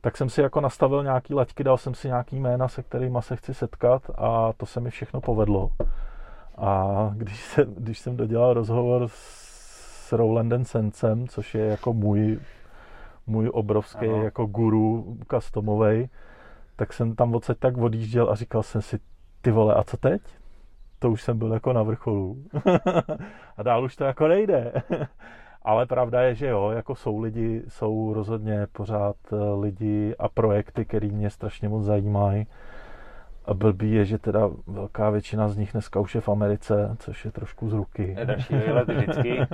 [0.00, 3.36] tak jsem si jako nastavil nějaký laťky, dal jsem si nějaký jména, se kterými se
[3.36, 5.70] chci setkat a to se mi všechno povedlo.
[6.58, 12.40] A když jsem, když jsem dodělal rozhovor s Rolandem Sencem, což je jako můj,
[13.28, 14.22] můj obrovský ano.
[14.22, 16.08] jako guru customovej,
[16.76, 18.98] tak jsem tam odsaď tak odjížděl a říkal jsem si,
[19.40, 20.22] ty vole, a co teď?
[20.98, 22.36] To už jsem byl jako na vrcholu.
[23.56, 24.72] a dál už to jako nejde.
[25.62, 30.84] Ale pravda je, že jo, jako jsou lidi, jsou rozhodně pořád eh, lidi a projekty,
[30.84, 32.46] které mě strašně moc zajímají.
[33.44, 37.24] A blbý je, že teda velká většina z nich dneska už je v Americe, což
[37.24, 38.14] je trošku z ruky.
[38.18, 39.38] Je další výlet vždycky.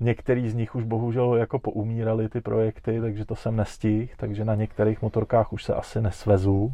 [0.00, 4.54] Některý z nich už bohužel jako poumírali ty projekty, takže to jsem nestihl, takže na
[4.54, 6.72] některých motorkách už se asi nesvezu.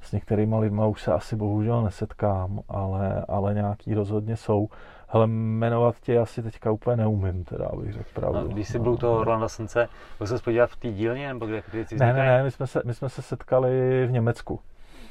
[0.00, 4.68] S některýma lidma už se asi bohužel nesetkám, ale, ale nějaký rozhodně jsou.
[5.08, 8.40] Hele, jmenovat tě asi teďka úplně neumím, teda, abych řekl pravdu.
[8.40, 11.46] No, když jsi byl u toho Rolanda Sence, byl se podívat v té dílně, nebo
[11.46, 13.70] kde, kde jsi Ne, ne, ne, my jsme, se, my jsme se setkali
[14.06, 14.60] v Německu.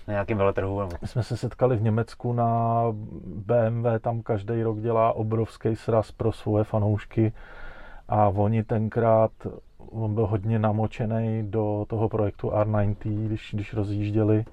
[0.10, 0.80] Na nějakém veletrhu?
[0.80, 0.91] Nebo?
[1.02, 2.84] My jsme se setkali v Německu na
[3.26, 7.34] BMW, tam každý rok dělá obrovský sraz pro svoje fanoušky
[8.08, 9.32] a oni tenkrát,
[9.91, 14.45] on byl hodně namočený do toho projektu R90, když, když rozjížděli,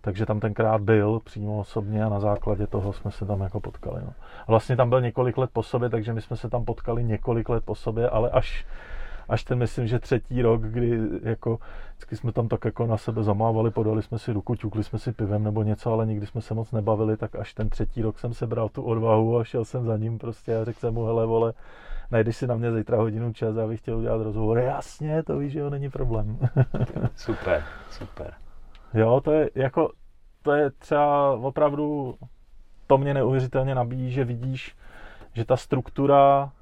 [0.00, 4.00] takže tam tenkrát byl přímo osobně a na základě toho jsme se tam jako potkali.
[4.04, 4.12] No.
[4.40, 7.48] A vlastně tam byl několik let po sobě, takže my jsme se tam potkali několik
[7.48, 8.66] let po sobě, ale až,
[9.32, 11.58] až ten, myslím, že třetí rok, kdy jako
[11.92, 15.12] vždycky jsme tam tak jako na sebe zamávali, podali jsme si ruku, ťukli jsme si
[15.12, 18.34] pivem nebo něco, ale nikdy jsme se moc nebavili, tak až ten třetí rok jsem
[18.34, 21.26] se bral tu odvahu a šel jsem za ním prostě a řekl jsem mu, hele
[21.26, 21.52] vole,
[22.10, 24.58] najdeš si na mě zítra hodinu čas a bych chtěl udělat rozhovor.
[24.58, 26.38] Jasně, to víš, že jo, není problém.
[27.16, 28.34] super, super.
[28.94, 29.92] Jo, to je jako,
[30.42, 32.14] to je třeba opravdu,
[32.86, 34.76] to mě neuvěřitelně nabíjí, že vidíš,
[35.32, 36.52] že ta struktura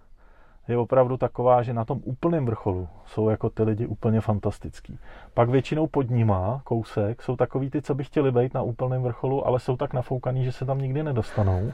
[0.71, 4.99] je opravdu taková, že na tom úplném vrcholu jsou jako ty lidi úplně fantastický.
[5.35, 9.47] Pak většinou pod nima, kousek, jsou takový ty, co by chtěli být na úplném vrcholu,
[9.47, 11.73] ale jsou tak nafoukaný, že se tam nikdy nedostanou.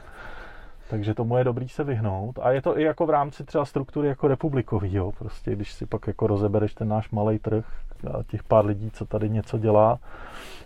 [0.89, 2.39] Takže tomu je dobrý se vyhnout.
[2.41, 5.11] A je to i jako v rámci třeba struktury jako republikový, jo.
[5.19, 7.65] Prostě když si pak jako rozebereš ten náš malý trh
[8.13, 9.99] a těch pár lidí, co tady něco dělá,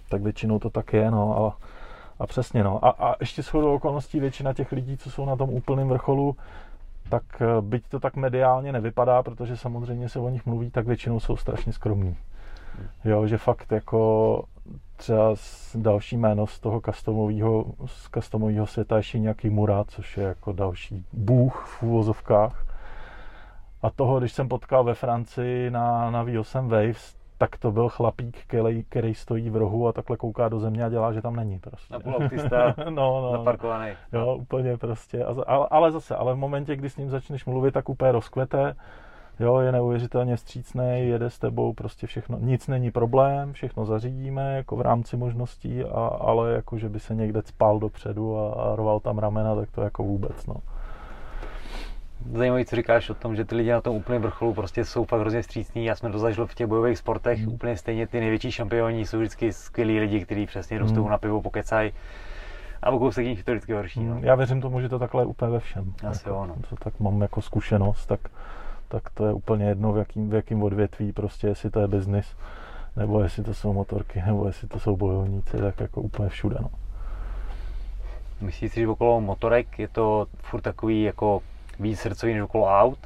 [0.09, 1.45] tak většinou to tak je, no.
[1.45, 1.57] A,
[2.19, 2.85] a přesně, no.
[2.85, 6.35] A, a ještě shodou okolností většina těch lidí, co jsou na tom úplném vrcholu,
[7.11, 11.19] tak eh, byť to tak mediálně nevypadá, protože samozřejmě se o nich mluví, tak většinou
[11.19, 12.17] jsou strašně skromní.
[13.05, 14.43] Jo, že fakt jako
[14.95, 15.35] třeba
[15.75, 18.09] další jméno z toho customového, z
[18.65, 22.65] světa ještě nějaký Mura, což je jako další bůh v úvozovkách.
[23.81, 28.37] A toho, když jsem potkal ve Francii na, na V8 Waves, tak to byl chlapík,
[28.47, 31.59] který, který stojí v rohu a takhle kouká do země a dělá, že tam není
[31.59, 31.93] prostě.
[31.93, 33.91] Na autista, no, no, naparkovaný.
[34.13, 35.25] Jo, úplně prostě.
[35.25, 38.75] Ale, ale zase, ale v momentě, kdy s ním začneš mluvit, tak úplně rozkvete.
[39.39, 44.75] Jo, je neuvěřitelně střícný, jede s tebou, prostě všechno, nic není problém, všechno zařídíme, jako
[44.75, 48.99] v rámci možností, a, ale jako, že by se někde spal dopředu a, a rval
[48.99, 50.55] tam ramena, tak to jako vůbec, no
[52.33, 55.19] zajímavé, co říkáš o tom, že ty lidi na tom úplném vrcholu prostě jsou fakt
[55.19, 55.85] hrozně střícní.
[55.85, 57.53] Já jsme to zažil v těch bojových sportech, mm.
[57.53, 60.83] úplně stejně ty největší šampioni jsou vždycky skvělí lidi, kteří přesně mm.
[60.83, 61.91] rostou na pivo, pokecají.
[62.81, 64.03] A o kousek jich to vždycky horší.
[64.03, 64.19] No.
[64.21, 65.93] Já věřím tomu, že to takhle je úplně ve všem.
[66.07, 66.55] Asi jako, jo, no.
[66.69, 68.19] Co tak mám jako zkušenost, tak,
[68.87, 72.35] tak to je úplně jedno, v jakým, v jakým odvětví, prostě jestli to je biznis,
[72.95, 76.55] nebo jestli to jsou motorky, nebo jestli to jsou bojovníci, tak jako úplně všude.
[76.61, 76.69] No.
[78.41, 81.41] Myslíš si, že okolo motorek je to furt takový jako
[81.81, 82.97] víc srdcový než okolo aut.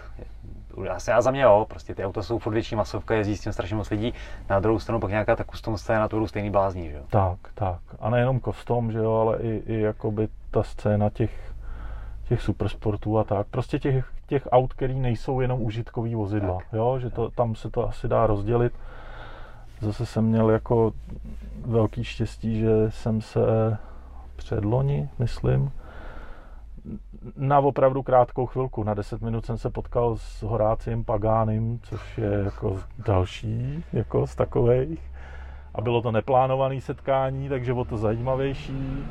[0.89, 3.53] Asi já za mě jo, prostě ty auta jsou furt větší masovka, jezdí s tím
[3.53, 4.13] strašně moc lidí.
[4.49, 7.03] Na druhou stranu pak nějaká ta custom scéna, to budou stejný blázní, že jo?
[7.09, 7.79] Tak, tak.
[7.99, 11.53] A nejenom custom, že jo, ale i, i jakoby ta scéna těch,
[12.27, 13.47] těch supersportů a tak.
[13.47, 17.69] Prostě těch, těch aut, který nejsou jenom užitkový vozidla, tak, jo, že to, tam se
[17.69, 18.73] to asi dá rozdělit.
[19.81, 20.91] Zase jsem měl jako
[21.65, 23.39] velký štěstí, že jsem se
[24.35, 25.71] předloni, myslím,
[27.38, 28.83] na opravdu krátkou chvilku.
[28.83, 34.35] Na 10 minut jsem se potkal s Horáciem Pagánem, což je jako další jako z
[34.35, 35.11] takových.
[35.75, 39.05] A bylo to neplánované setkání, takže bylo to zajímavější.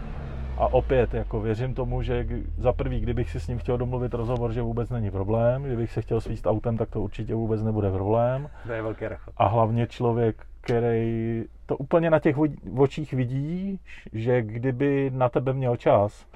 [0.58, 2.26] A opět, jako věřím tomu, že
[2.58, 5.62] za prvý, kdybych si s ním chtěl domluvit rozhovor, že vůbec není problém.
[5.62, 8.48] Kdybych se chtěl svíst autem, tak to určitě vůbec nebude problém.
[8.66, 9.34] To je velký rachot.
[9.36, 12.36] A hlavně člověk, který to úplně na těch
[12.76, 13.80] očích vidí,
[14.12, 16.26] že kdyby na tebe měl čas,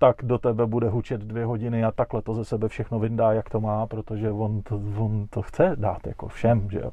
[0.00, 3.50] tak do tebe bude hučet dvě hodiny a takhle to ze sebe všechno vyndá, jak
[3.50, 6.90] to má, protože on to, on to chce dát jako všem, že jo.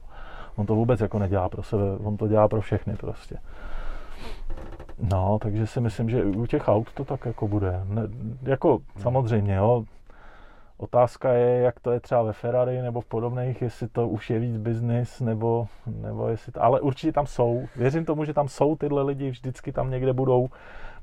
[0.56, 3.38] On to vůbec jako nedělá pro sebe, on to dělá pro všechny prostě.
[5.12, 7.82] No, takže si myslím, že u těch aut to tak jako bude.
[7.86, 8.02] Ne,
[8.44, 9.84] jako samozřejmě, jo.
[10.78, 14.40] Otázka je, jak to je třeba ve Ferrari nebo v podobných, jestli to už je
[14.40, 17.68] víc biznis, nebo, nebo jestli to, ale určitě tam jsou.
[17.76, 20.50] Věřím tomu, že tam jsou tyhle lidi, vždycky tam někde budou,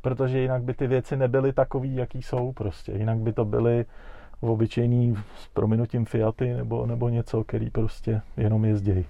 [0.04, 2.92] protože jinak by ty věci nebyly takový, jaký jsou prostě.
[2.92, 3.84] Jinak by to byly
[4.40, 9.06] obyčejný s prominutím Fiaty nebo, nebo něco, který prostě jenom jezdějí.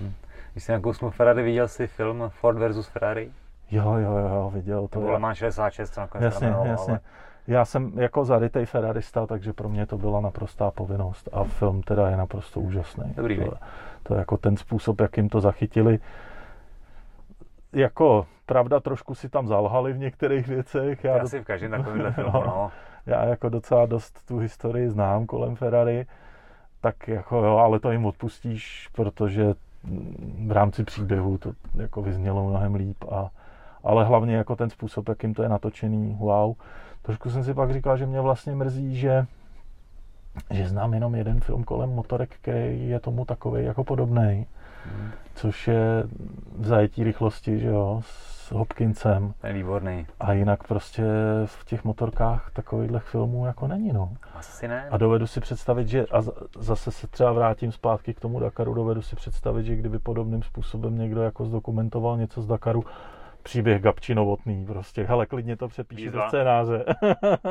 [0.00, 0.12] Hmm.
[0.52, 3.30] Když jsi nakousnul Ferrari, viděl jsi film Ford versus Ferrari?
[3.70, 5.00] Jo, jo, jo, viděl to.
[5.00, 6.92] To Mans 66, co nakonec jasně, jasně.
[6.92, 7.00] Ale...
[7.46, 11.28] Já jsem jako zarytej Ferrarista, takže pro mě to byla naprostá povinnost.
[11.32, 13.12] A film teda je naprosto úžasný.
[13.16, 13.52] Dobrý, to,
[14.02, 15.98] to je jako ten způsob, jakým to zachytili.
[17.72, 21.04] Jako, pravda, trošku si tam zalhali v některých věcech.
[21.04, 21.42] Já Asi do...
[21.42, 22.44] v každém takovémhle filmu, no.
[22.46, 22.70] no.
[23.06, 26.06] Já jako docela dost tu historii znám kolem Ferrari,
[26.80, 29.54] tak jako jo, ale to jim odpustíš, protože
[30.46, 33.30] v rámci příběhu to jako vyznělo mnohem líp a
[33.84, 36.54] ale hlavně jako ten způsob, jakým to je natočený, wow.
[37.02, 39.26] Trošku jsem si pak říkal, že mě vlastně mrzí, že
[40.50, 44.46] že znám jenom jeden film kolem motorek, který je tomu takový jako podobný,
[44.84, 45.10] hmm.
[45.36, 46.04] Což je
[46.58, 49.34] v zajetí rychlosti, že jo, s Hopkinsem.
[49.44, 50.06] Je výborný.
[50.20, 51.02] A jinak prostě
[51.44, 54.12] v těch motorkách takovýchhle filmů jako není, no.
[54.34, 54.88] Asi ne.
[54.90, 56.22] A dovedu si představit, že, a
[56.58, 60.98] zase se třeba vrátím zpátky k tomu Dakaru, dovedu si představit, že kdyby podobným způsobem
[60.98, 62.84] někdo jako zdokumentoval něco z Dakaru,
[63.42, 66.84] příběh Gabči Novotný, prostě, hele, klidně to přepíši do scénáře.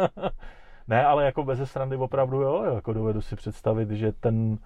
[0.88, 4.58] ne, ale jako bez srandy opravdu, jo, jako dovedu si představit, že ten,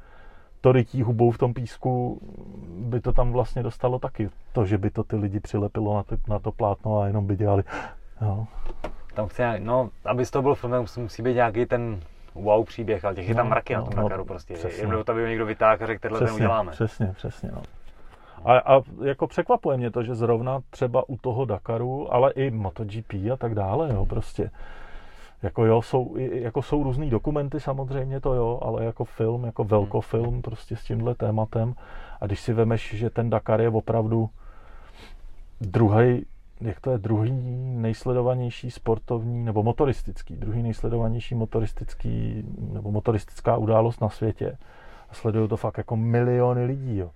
[0.61, 2.21] to rytí hubou v tom písku
[2.67, 4.29] by to tam vlastně dostalo taky.
[4.53, 7.35] To, že by to ty lidi přilepilo na, ty, na to plátno a jenom by
[7.35, 7.63] dělali,
[8.21, 8.47] jo.
[9.13, 11.99] Tam chce, no, aby to byl film, musí být nějaký ten
[12.35, 14.53] wow příběh, ale těch no, je tam no, mraky no, na tom no, Dakaru prostě.
[14.53, 14.83] Přesně.
[14.83, 16.71] Jenom to by někdo vytáhl a řekl, tenhle ten uděláme.
[16.71, 17.61] Přesně, přesně, no.
[18.45, 23.13] A, a jako překvapuje mě to, že zrovna třeba u toho Dakaru, ale i MotoGP
[23.33, 24.51] a tak dále, jo, prostě.
[25.43, 30.25] Jako jo, jsou, jako jsou různý dokumenty samozřejmě to jo, ale jako film, jako velkofilm
[30.25, 30.41] hmm.
[30.41, 31.73] prostě s tímhle tématem.
[32.21, 34.29] A když si vemeš, že ten Dakar je opravdu
[35.61, 36.25] druhý,
[36.61, 37.31] jak to je, druhý
[37.75, 44.57] nejsledovanější sportovní, nebo motoristický, druhý nejsledovanější motoristický, nebo motoristická událost na světě.
[45.09, 47.09] A sledují to fakt jako miliony lidí, jo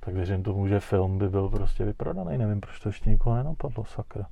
[0.00, 2.38] tak věřím tomu, že film by byl prostě vyprodaný.
[2.38, 4.26] Nevím, proč to ještě nikoho nenapadlo, sakra.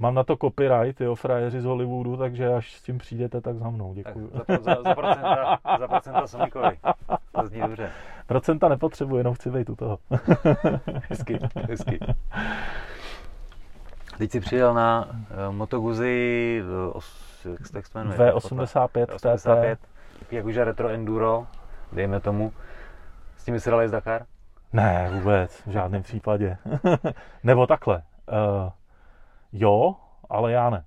[0.00, 3.70] Mám na to copyright, jo, frajeři z Hollywoodu, takže až s tím přijdete, tak za
[3.70, 4.30] mnou, děkuji.
[4.46, 6.78] Tak za, za, za, procenta, za procenta Somíkovi.
[7.32, 7.90] To zní dobře.
[8.26, 9.98] Procenta nepotřebuji, jenom chci vejít u toho.
[11.08, 11.98] hezky, hezky.
[14.18, 16.62] Teď jsi přijel na uh, Moto Guzzi,
[16.94, 17.02] uh,
[17.52, 18.18] jak se tak jmenuje?
[18.18, 19.76] V85 V85,
[20.30, 21.46] jak už retro enduro,
[21.92, 22.52] dejme tomu.
[23.36, 24.22] S tím jsi dal Dakar?
[24.72, 26.56] Ne, vůbec, v žádném případě.
[27.44, 28.02] Nebo takhle.
[28.32, 28.70] Uh,
[29.52, 29.96] jo,
[30.30, 30.84] ale já ne.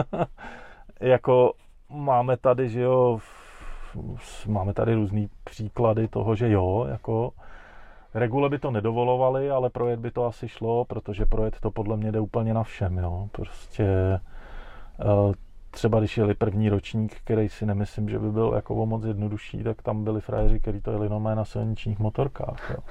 [1.00, 1.52] jako
[1.88, 3.18] máme tady, že jo,
[4.46, 7.32] máme tady různý příklady toho, že jo, jako
[8.14, 12.12] regule by to nedovolovaly, ale projet by to asi šlo, protože projet to podle mě
[12.12, 13.28] jde úplně na všem, jo.
[13.32, 14.20] Prostě
[15.04, 15.32] uh,
[15.70, 19.82] třeba když jeli první ročník, který si nemyslím, že by byl jako moc jednodušší, tak
[19.82, 22.70] tam byli frajeři, kteří to jeli na silničních motorkách.
[22.70, 22.82] Jo.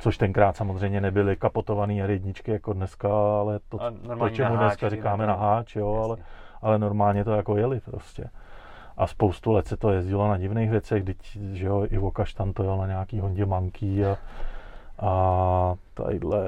[0.00, 3.08] Což tenkrát samozřejmě nebyly kapotované jedničky jako dneska,
[3.40, 3.78] ale to,
[4.18, 6.16] to čemu dneska háč, říkáme na háč, jo, ale,
[6.62, 8.24] ale normálně to jako jeli prostě.
[8.96, 12.62] A spoustu let se to jezdilo na divných věcech, když, že jo, Ivo Kaštan to
[12.62, 14.16] jel na nějaký Hondě Manký a,
[14.98, 16.46] a tadyhle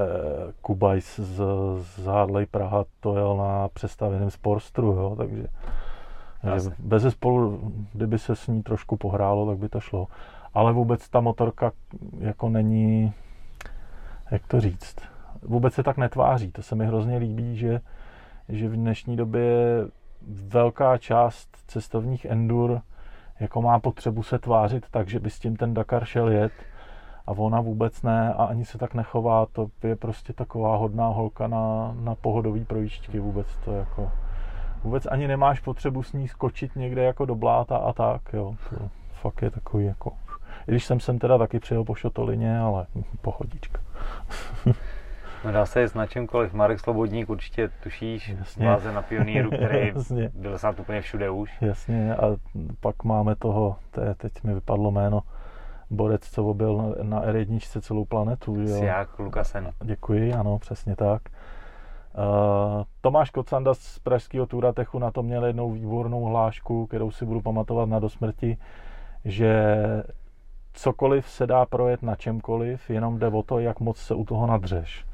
[0.62, 1.42] Kubajs z,
[1.80, 5.46] z Harley Praha to jel na přestavěném Sporstru, jo, takže,
[6.42, 10.06] takže bez spolu, kdyby se s ní trošku pohrálo, tak by to šlo.
[10.54, 11.72] Ale vůbec ta motorka
[12.18, 13.12] jako není,
[14.32, 14.96] jak to říct,
[15.42, 16.52] vůbec se tak netváří.
[16.52, 17.80] To se mi hrozně líbí, že,
[18.48, 19.52] že v dnešní době
[20.28, 22.80] velká část cestovních endur
[23.40, 26.52] jako má potřebu se tvářit tak, že by s tím ten Dakar šel jet
[27.26, 31.46] a ona vůbec ne a ani se tak nechová, to je prostě taková hodná holka
[31.46, 34.12] na, na pohodový projížďky, vůbec to jako,
[34.84, 38.76] vůbec ani nemáš potřebu s ní skočit někde jako do bláta a tak, jo, to
[39.12, 40.12] fakt je takový jako,
[40.66, 42.86] když jsem sem teda taky přijel po šotolině, ale
[43.20, 43.80] pohodička.
[45.44, 46.52] No dá se jít na čemkoliv.
[46.52, 48.66] Marek Slobodník určitě tušíš, Jasně.
[48.66, 50.30] bláze na pioníru, který Jasně.
[50.34, 51.50] byl snad úplně všude už.
[51.60, 52.36] Jasně a
[52.80, 55.20] pak máme toho, te, teď mi vypadlo jméno,
[55.90, 58.60] borec, co byl na, na R1 celou planetu.
[58.60, 58.78] Jo.
[58.78, 59.70] Siak Lukasen.
[59.82, 61.22] Děkuji, ano, přesně tak.
[62.18, 67.40] Uh, Tomáš Kocanda z Pražského Turatechu na to měl jednou výbornou hlášku, kterou si budu
[67.40, 68.56] pamatovat na dosmrti,
[69.24, 69.76] že
[70.72, 74.46] cokoliv se dá projet na čemkoliv, jenom jde o to, jak moc se u toho
[74.46, 75.04] nadřeš.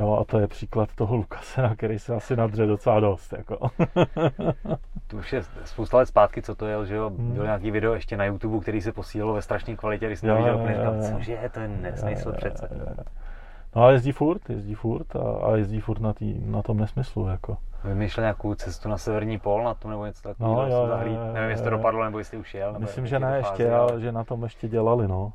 [0.00, 3.32] Jo, a to je příklad toho Lukase, na který se asi nadře docela dost.
[3.32, 3.58] Jako.
[5.06, 7.10] to už je spousta let zpátky, co to je, že jo?
[7.10, 7.32] Hmm.
[7.32, 10.36] Byl nějaký video ještě na YouTube, který se posílalo ve strašné kvalitě, když jsem to
[10.36, 12.68] viděl, úplně říkal, cože, to je nesmysl přece.
[13.76, 17.28] No a jezdí furt, jezdí furt a, a jezdí furt na, tý, na tom nesmyslu.
[17.28, 17.56] Jako.
[17.84, 20.62] Vymýšlel nějakou cestu na severní pol na tom nebo něco takového?
[20.62, 22.74] No, jo, jo, Nevím, jestli to dopadlo, nebo jestli už jel.
[22.78, 25.32] Myslím, že ne ještě, ale že na tom ještě dělali, no.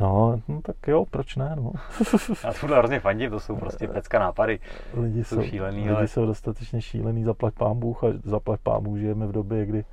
[0.00, 1.72] No, no, tak jo, proč ne, no.
[2.44, 4.58] Já tohle hrozně fandím, to jsou prostě pecka nápady.
[4.94, 6.08] Lidi jsou, jsou šílený, lidi ale...
[6.08, 9.84] jsou dostatečně šílený, zaplať pán Bůh a zaplať pán Bůh, žijeme v době, kdy,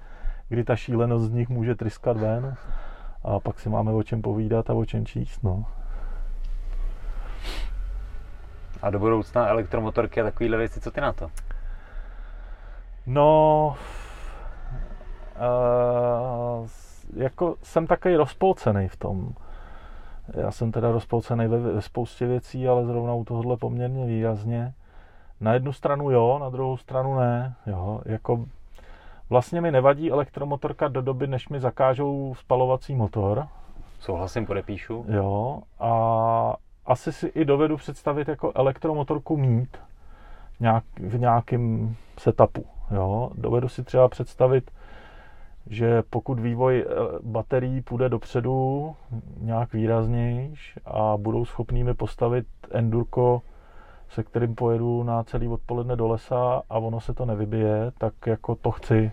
[0.50, 2.56] kdy ta šílenost z nich může tryskat ven
[3.24, 5.66] a pak si máme o čem povídat a o čem číst, no.
[8.84, 11.28] A do budoucna elektromotorky a takovéhle věci, co ty na to?
[13.06, 13.76] No,
[15.36, 16.68] uh,
[17.16, 19.30] jako jsem takový rozpolcený v tom.
[20.34, 24.74] Já jsem teda rozpolcený ve, ve spoustě věcí, ale zrovna u tohohle poměrně výrazně.
[25.42, 27.56] Na jednu stranu jo, na druhou stranu ne.
[27.66, 28.46] Jo, jako
[29.30, 33.48] vlastně mi nevadí elektromotorka do doby, než mi zakážou spalovací motor.
[34.00, 35.06] Souhlasím, podepíšu.
[35.08, 36.56] Jo, a
[36.86, 39.78] asi si i dovedu představit jako elektromotorku mít
[40.60, 42.66] nějak, v nějakém setupu.
[42.92, 43.32] Jo.
[43.36, 44.72] Dovedu si třeba představit,
[45.68, 48.96] že pokud vývoj eh, baterií půjde dopředu
[49.42, 53.42] nějak výraznější a budou schopní mi postavit endurko,
[54.10, 58.56] se kterým pojedu na celý odpoledne do lesa a ono se to nevybije, tak jako
[58.56, 59.12] to chci,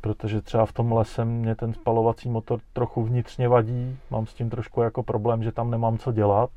[0.00, 4.50] protože třeba v tom lese mě ten spalovací motor trochu vnitřně vadí, mám s tím
[4.50, 6.50] trošku jako problém, že tam nemám co dělat,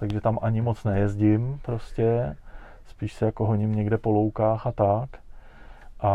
[0.00, 2.36] takže tam ani moc nejezdím prostě,
[2.86, 5.10] spíš se jako honím někde po loukách a tak.
[6.00, 6.10] A,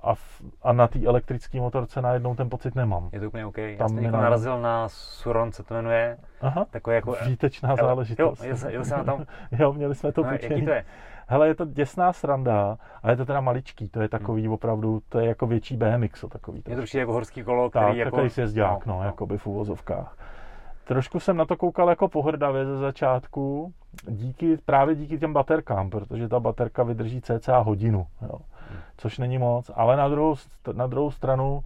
[0.00, 3.08] a, v, a na té elektrické motorce najednou ten pocit nemám.
[3.12, 3.58] Je to úplně OK.
[3.58, 6.16] Já jsem jako narazil na Suron, co to jmenuje.
[6.40, 7.16] Aha, takový jako...
[7.26, 8.44] Výtečná ele, záležitost.
[8.44, 9.24] Jo, jel, jel jsem na tam.
[9.58, 10.84] jo, měli jsme to no, Jaký to je?
[11.26, 14.52] Hele, je to děsná sranda, ale je to teda maličký, to je takový hmm.
[14.52, 16.62] opravdu, to je jako větší BMX, takový.
[16.68, 18.10] Je to určitě jako horský kolo, který tak, jako...
[18.10, 20.16] takový sjezďák, no, no, no, jakoby v uvozovkách.
[20.84, 23.72] Trošku jsem na to koukal jako pohrdavě ze začátku,
[24.08, 28.38] díky, právě díky těm baterkám, protože ta baterka vydrží cca hodinu, jo.
[28.96, 30.34] což není moc, ale na druhou,
[30.72, 31.64] na druhou stranu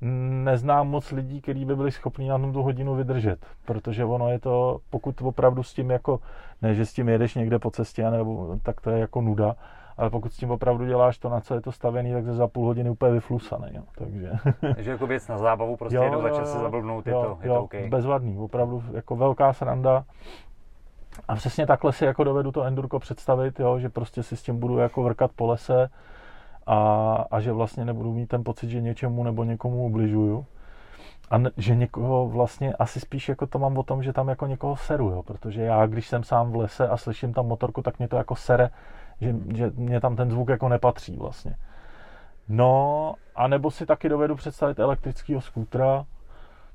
[0.00, 4.38] neznám moc lidí, kteří by byli schopni na tom tu hodinu vydržet, protože ono je
[4.38, 6.20] to, pokud opravdu s tím jako,
[6.62, 9.56] ne, že s tím jedeš někde po cestě, nebo, tak to je jako nuda,
[9.98, 12.66] ale pokud s tím opravdu děláš to, na co je to stavěný, tak za půl
[12.66, 13.66] hodiny úplně vyflusaný.
[13.72, 13.82] Jo.
[13.98, 14.32] Takže...
[14.74, 17.48] Takže jako věc na zábavu, prostě jo, jenom začal se zablbnout, je, jo, to, je
[17.48, 17.74] jo, to OK.
[17.88, 20.04] bezvadný, opravdu jako velká sranda.
[21.28, 24.58] A přesně takhle si jako dovedu to endurko představit, jo, že prostě si s tím
[24.58, 25.90] budu jako vrkat po lese
[26.66, 30.46] a, a že vlastně nebudu mít ten pocit, že něčemu nebo někomu ubližuju.
[31.30, 34.46] A ne, že někoho vlastně asi spíš jako to mám o tom, že tam jako
[34.46, 37.98] někoho seru, jo, protože já, když jsem sám v lese a slyším tam motorku, tak
[37.98, 38.70] mě to jako sere,
[39.20, 41.56] že, že mě tam ten zvuk jako nepatří vlastně.
[42.48, 46.04] No, a nebo si taky dovedu představit elektrického skútra.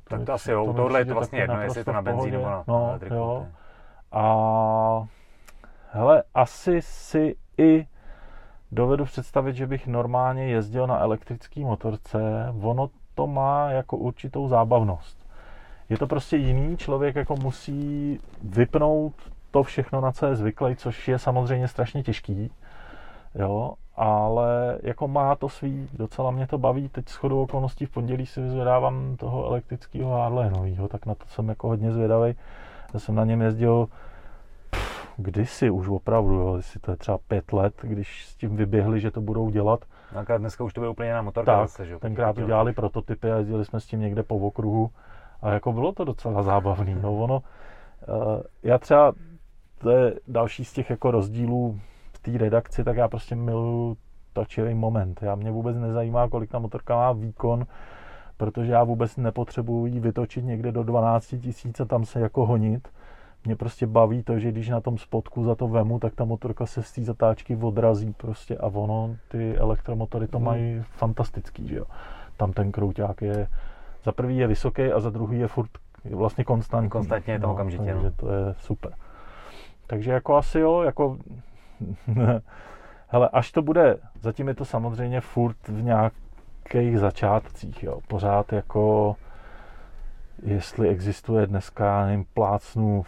[0.03, 2.31] Tak to, to asi jo, tohle je to vlastně jedno, jestli je to na benzín
[2.31, 3.15] nebo na no, elektriku.
[3.15, 3.47] Jo.
[4.11, 5.07] A
[5.91, 7.87] hele, asi si i
[8.71, 12.19] dovedu představit, že bych normálně jezdil na elektrický motorce.
[12.61, 15.27] Ono to má jako určitou zábavnost.
[15.89, 19.13] Je to prostě jiný, člověk jako musí vypnout
[19.53, 22.51] to všechno, na co je zvyklý, což je samozřejmě strašně těžký,
[23.35, 27.89] jo, ale jako má to svý, docela mě to baví, teď s chodou okolností v
[27.89, 32.35] pondělí si vyzvedávám toho elektrického Harley novýho, tak na to jsem jako hodně zvědavý.
[32.93, 33.87] Já jsem na něm jezdil
[34.69, 38.99] pff, kdysi už opravdu, jo, jestli to je třeba pět let, když s tím vyběhli,
[38.99, 39.79] že to budou dělat.
[40.15, 41.51] No, dneska už to bylo úplně na motorka.
[41.51, 41.97] Tak, zase, že?
[41.99, 44.91] tenkrát to dělali prototypy a jezdili jsme s tím někde po okruhu
[45.41, 46.95] a jako bylo to docela zábavný.
[47.01, 47.43] No, ono,
[48.01, 49.13] eh, já třeba
[49.83, 51.79] to je další z těch jako rozdílů
[52.13, 53.97] v té redakci, tak já prostě miluju
[54.33, 55.19] točivý moment.
[55.21, 57.65] Já mě vůbec nezajímá, kolik ta motorka má výkon,
[58.37, 62.87] protože já vůbec nepotřebuji ji vytočit někde do 12 tisíc a tam se jako honit.
[63.45, 66.65] Mě prostě baví to, že když na tom spodku za to vemu, tak ta motorka
[66.65, 70.45] se z té zatáčky odrazí prostě a ono, ty elektromotory to hmm.
[70.45, 71.85] mají fantastický, že jo.
[72.37, 73.47] Tam ten krouťák je,
[74.03, 75.69] za prvý je vysoký a za druhý je furt
[76.11, 76.89] vlastně konstantní.
[76.89, 77.83] Konstantně je to no, okamžitě.
[77.83, 78.11] Takže no.
[78.17, 78.93] to je super.
[79.93, 81.17] Takže jako asi jo, jako
[83.07, 89.15] hele, až to bude, zatím je to samozřejmě furt v nějakých začátcích, jo, pořád jako
[90.43, 93.03] jestli existuje dneska, nevím, plácnu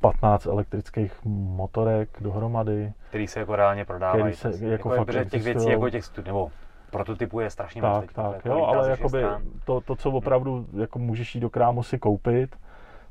[0.00, 2.92] 15 elektrických motorek dohromady.
[3.08, 4.22] Který se jako reálně prodávají.
[4.22, 6.50] Který se jako, jako fakt těch věcí, jako těch studi- nebo
[6.90, 8.12] prototypů je strašně tak, moc.
[8.12, 9.24] Tak, tak, jo, ale jakoby
[9.64, 12.56] to, to, co opravdu jako můžeš jít do krámu si koupit,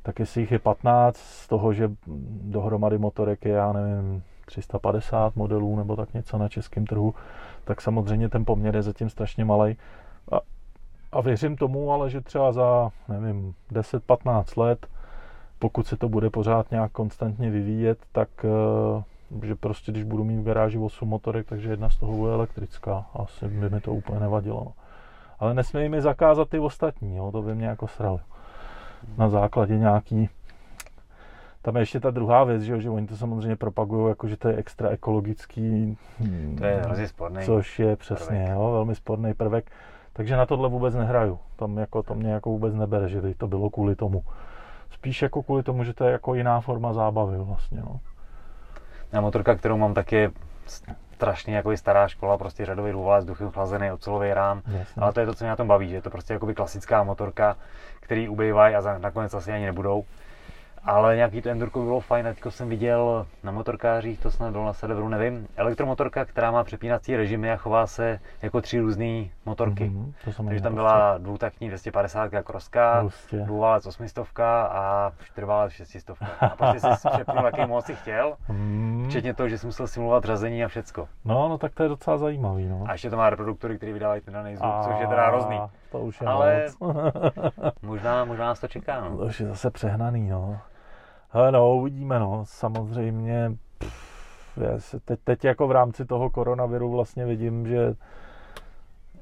[0.03, 1.91] tak jestli jich je 15, z toho, že
[2.41, 7.13] dohromady motorek je, já nevím, 350 modelů nebo tak něco na českém trhu,
[7.63, 9.77] tak samozřejmě ten poměr je zatím strašně malý.
[10.31, 10.39] A,
[11.11, 14.87] a věřím tomu, ale že třeba za, nevím, 10-15 let,
[15.59, 20.37] pokud se to bude pořád nějak konstantně vyvíjet, tak eh, že prostě když budu mít
[20.37, 23.05] v garáži 8 motorek, takže jedna z toho bude elektrická.
[23.13, 24.61] Asi by mi to úplně nevadilo.
[24.65, 24.73] No.
[25.39, 28.19] Ale nesmí mi zakázat ty ostatní, jo, to by mě jako srali.
[29.17, 30.29] Na základě nějaký
[31.63, 34.47] tam je ještě ta druhá věc, že, že oni to samozřejmě propagují, jako že to
[34.47, 35.97] je extra ekologický.
[36.57, 37.45] To je hrozně sporný.
[37.45, 38.49] Což je přesně, prvek.
[38.49, 39.71] jo, velmi sporný prvek.
[40.13, 41.39] Takže na tohle vůbec nehraju.
[41.55, 44.23] Tam jako, to mě jako vůbec nebere, že by to bylo kvůli tomu.
[44.91, 47.99] Spíš jako kvůli tomu, že to je jako jiná forma zábavy vlastně, no.
[49.13, 50.31] A motorka, kterou mám, tak je
[51.24, 55.01] strašně jako stará škola, prostě řadový s duchem chlazený, ocelový rám, Jasně.
[55.01, 57.03] ale to je to, co mě na tom baví, že je to prostě jakoby klasická
[57.03, 57.57] motorka,
[57.99, 60.05] který ubývají a nakonec asi ani nebudou.
[60.86, 64.73] Ale nějaký to endurko bylo fajn, teďko jsem viděl na motorkářích, to snad bylo na
[64.73, 69.84] serveru, nevím, elektromotorka, která má přepínací režimy a chová se jako tři různé motorky.
[69.84, 76.11] Mm-hmm, to Takže tam byla dvoutaktní 250 kroska, dvouválec 800 a čtyřválec 600.
[76.39, 79.05] A prostě si přepnul, jaký moc si chtěl, mm.
[79.09, 81.07] včetně toho, že jsem musel simulovat řazení a všecko.
[81.25, 82.67] No, no tak to je docela zajímavý.
[82.67, 82.84] No.
[82.88, 85.61] A ještě to má reproduktory, který vydávají ten daný zvuk, což je teda hrozný.
[85.91, 86.65] To už je Ale
[87.81, 89.01] možná, možná nás to čeká.
[89.01, 89.17] No.
[89.17, 90.59] To už je zase přehnaný, no.
[91.34, 96.91] Hele no, uvidíme no, samozřejmě pff, já se teď, teď jako v rámci toho koronaviru
[96.91, 97.95] vlastně vidím, že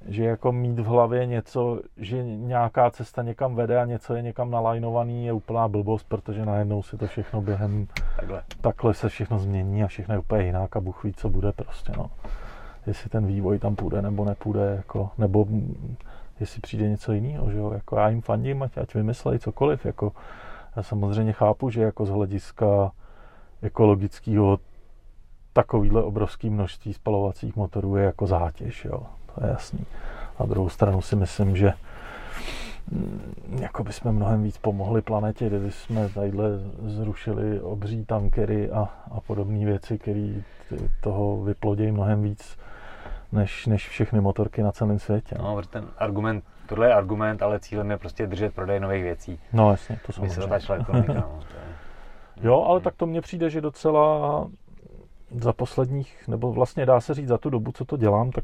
[0.07, 4.51] že jako mít v hlavě něco, že nějaká cesta někam vede a něco je někam
[4.51, 9.83] nalajnovaný, je úplná blbost, protože najednou si to všechno během takhle, takhle se všechno změní
[9.83, 12.09] a všechno je úplně jinak a Bůh ví, co bude prostě, no.
[12.87, 15.45] Jestli ten vývoj tam půjde nebo nepůjde, jako, nebo
[16.39, 20.11] jestli přijde něco jiného, že jo, jako já jim fandím, ať, ať vymyslejí cokoliv, jako
[20.75, 22.91] já samozřejmě chápu, že jako z hlediska
[23.61, 24.59] ekologického
[25.53, 29.03] takovýhle obrovský množství spalovacích motorů je jako zátěž, jo.
[29.35, 29.85] To je jasný.
[30.39, 31.73] Na druhou stranu si myslím, že
[32.91, 36.49] mm, jako bychom mnohem víc pomohli planetě, kdyby jsme tadyhle
[36.85, 40.33] zrušili obří tankery a, a podobné věci, které
[41.01, 42.57] toho vyplodějí mnohem víc
[43.31, 45.35] než, než všechny motorky na celém světě.
[45.39, 49.39] No, ten argument tohle je argument, ale cílem je prostě držet prodej nových věcí.
[49.53, 50.27] No jasně, to samozřejmě.
[50.27, 51.39] Vysvětlačila ekonomika, no.
[52.41, 54.47] Jo, ale tak to mně přijde, že docela
[55.31, 58.43] za posledních, nebo vlastně dá se říct za tu dobu, co to dělám, tak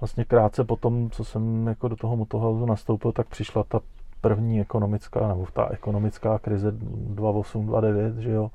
[0.00, 3.80] vlastně krátce po tom, co jsem jako do toho motohausu nastoupil, tak přišla ta
[4.20, 8.50] první ekonomická, nebo ta ekonomická krize 2008, 2009, že jo.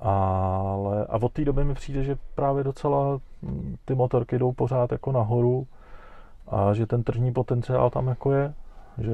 [0.00, 3.18] Ale, a od té doby mi přijde, že právě docela
[3.84, 5.66] ty motorky jdou pořád jako nahoru
[6.48, 8.54] a že ten tržní potenciál tam jako je,
[8.98, 9.12] že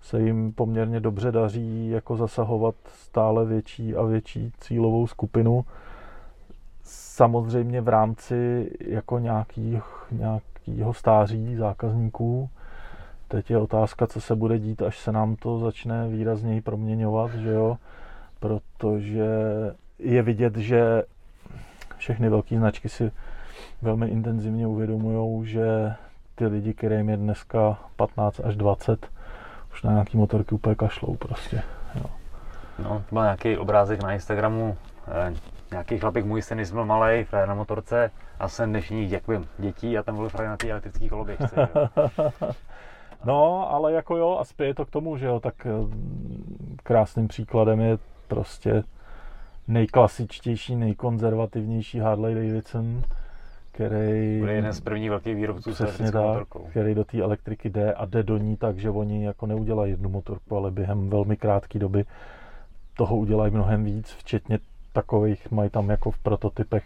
[0.00, 5.64] se jim poměrně dobře daří jako zasahovat stále větší a větší cílovou skupinu.
[6.84, 12.50] Samozřejmě v rámci jako nějakých, nějakého stáří zákazníků.
[13.28, 17.50] Teď je otázka, co se bude dít, až se nám to začne výrazněji proměňovat, že
[17.50, 17.76] jo?
[18.40, 19.28] Protože
[19.98, 21.02] je vidět, že
[21.96, 23.12] všechny velké značky si
[23.82, 25.94] velmi intenzivně uvědomují, že
[26.34, 29.06] ty lidi, kterým je dneska 15 až 20,
[29.72, 31.62] už na nějaký motorky úplně kašlou prostě.
[31.94, 32.04] Jo.
[32.78, 34.76] No, to byl nějaký obrázek na Instagramu,
[35.08, 35.34] eh,
[35.70, 40.02] nějaký chlapík můj syn, byl malý, frajer na motorce a jsem dnešních děkuji, dětí a
[40.02, 41.68] tam byl frajer na té elektrické koloběžce.
[43.24, 45.70] no, ale jako jo, a spěje to k tomu, že jo, tak eh,
[46.82, 47.98] krásným příkladem je
[48.28, 48.82] prostě
[49.68, 53.02] nejklasičtější, nejkonzervativnější Harley Davidson,
[53.86, 54.38] který...
[54.38, 56.66] Bude jeden z prvních velkých výrobců s elektrickou tak, motorkou.
[56.70, 60.10] který do té elektriky jde a jde do ní tak, že oni jako neudělají jednu
[60.10, 62.04] motorku, ale během velmi krátké doby
[62.96, 64.58] toho udělají mnohem víc, včetně
[64.92, 66.84] takových, mají tam jako v prototypech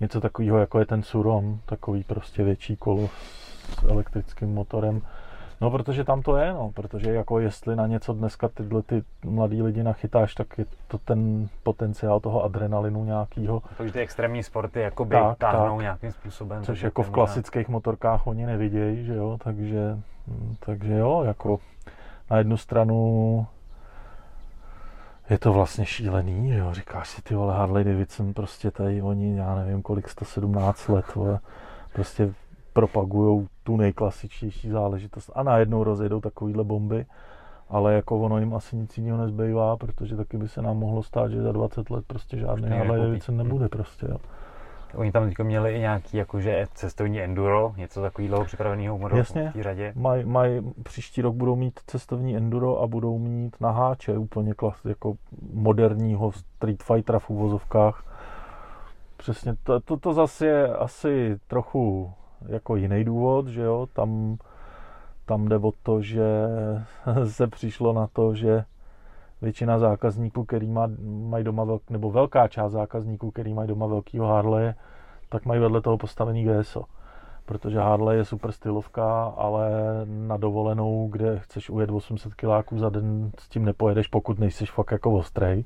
[0.00, 3.08] něco takového, jako je ten Suron, takový prostě větší kolo
[3.80, 5.02] s elektrickým motorem,
[5.60, 9.62] No, protože tam to je, no, protože jako jestli na něco dneska tyhle ty mladý
[9.62, 13.62] lidi nachytáš, tak je to ten potenciál toho adrenalinu nějakýho.
[13.76, 15.82] Takže ty extrémní sporty jakoby tak, táhnou tak.
[15.82, 16.64] nějakým způsobem.
[16.64, 17.72] Což jako v klasických možná...
[17.72, 19.98] motorkách oni nevidějí, že jo, takže,
[20.60, 21.58] takže jo, jako
[22.30, 23.46] na jednu stranu
[25.30, 29.54] je to vlastně šílený, jo, říkáš si ty vole Harley Davidson, prostě tady oni, já
[29.54, 31.38] nevím kolik, 117 let, vole,
[31.92, 32.34] prostě
[32.80, 37.06] propagují tu nejklasičtější záležitost a najednou rozjedou takovýhle bomby,
[37.68, 41.30] ale jako ono jim asi nic jiného nezbývá, protože taky by se nám mohlo stát,
[41.30, 44.16] že za 20 let prostě žádný Harley Davidson nebude prostě, jo.
[44.94, 49.62] Oni tam teď měli i nějaký jakože cestovní enduro, něco takového připraveného u Jasně, v
[49.62, 49.92] řadě.
[49.96, 54.84] Maj, maj, příští rok budou mít cestovní enduro a budou mít na háče úplně klas,
[54.84, 55.14] jako
[55.52, 58.04] moderního Street Fightera v uvozovkách.
[59.16, 62.12] Přesně, to, to, to zase je asi trochu
[62.48, 64.38] jako jiný důvod, že jo, tam,
[65.26, 66.24] tam jde o to, že
[67.28, 68.64] se přišlo na to, že
[69.42, 74.26] většina zákazníků, který má, mají doma velk, nebo velká část zákazníků, který mají doma velkýho
[74.26, 74.72] Harley,
[75.28, 76.84] tak mají vedle toho postavený GSO.
[77.46, 79.70] Protože Harley je super stylovka, ale
[80.04, 84.92] na dovolenou, kde chceš ujet 800 kiláků za den, s tím nepojedeš, pokud nejsiš fakt
[84.92, 85.64] jako ostrej.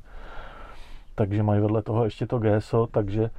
[1.14, 3.30] Takže mají vedle toho ještě to GSO, takže,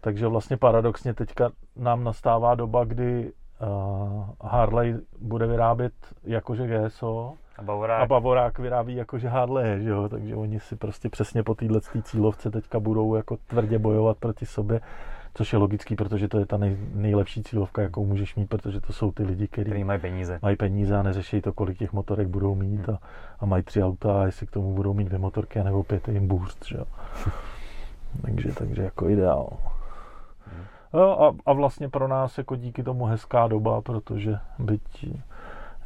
[0.00, 3.32] takže vlastně paradoxně teďka nám nastává doba, kdy
[3.62, 5.92] uh, Harley bude vyrábět
[6.24, 8.02] jakože GSO, a Bavorák.
[8.02, 10.08] A Bavorák vyrábí jakože Harley, že jo?
[10.08, 14.80] takže oni si prostě přesně po téhle cílovce teďka budou jako tvrdě bojovat proti sobě,
[15.34, 18.92] což je logický, protože to je ta nej, nejlepší cílovka, jakou můžeš mít, protože to
[18.92, 20.38] jsou ty lidi, kteří mají peníze.
[20.42, 22.94] mají peníze a neřeší to, kolik těch motorek budou mít hmm.
[22.94, 22.98] a,
[23.40, 26.28] a mají tři auta a jestli k tomu budou mít dvě motorky nebo pět jim
[26.28, 26.84] boost, že jo?
[28.22, 29.56] takže, takže jako ideál.
[30.92, 35.06] No, a, a vlastně pro nás jako díky tomu hezká doba, protože byť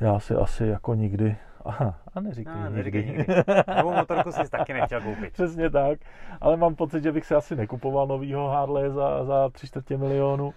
[0.00, 3.26] já si asi jako nikdy Aha, a neříkej no, neříkej nikdy.
[3.76, 5.32] Novou motorku jsi taky nechtěl koupit.
[5.32, 5.98] Přesně tak,
[6.40, 10.54] ale mám pocit, že bych si asi nekupoval novýho Harley za, za 3 čtvrtě milionu.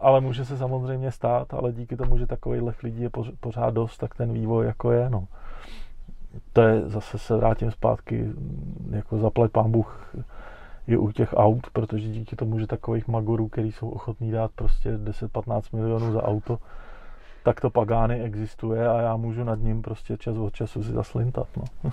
[0.00, 3.10] Ale může se samozřejmě stát, ale díky tomu, že takových lidí je
[3.40, 5.26] pořád dost, tak ten vývoj jako je, no.
[6.52, 8.30] To je, zase se vrátím zpátky,
[8.90, 10.14] jako zaplať pán Bůh
[10.88, 14.96] je u těch aut, protože díky tomu, že takových magorů, který jsou ochotní dát prostě
[14.96, 16.58] 10-15 milionů za auto,
[17.42, 21.46] tak to Pagány existuje a já můžu nad ním prostě čas od času si zaslintat.
[21.56, 21.90] No.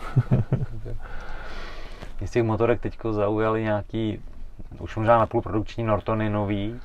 [2.25, 4.21] z těch motorek teď zaujali nějaký,
[4.79, 6.79] už možná napůl produkční Nortony nový,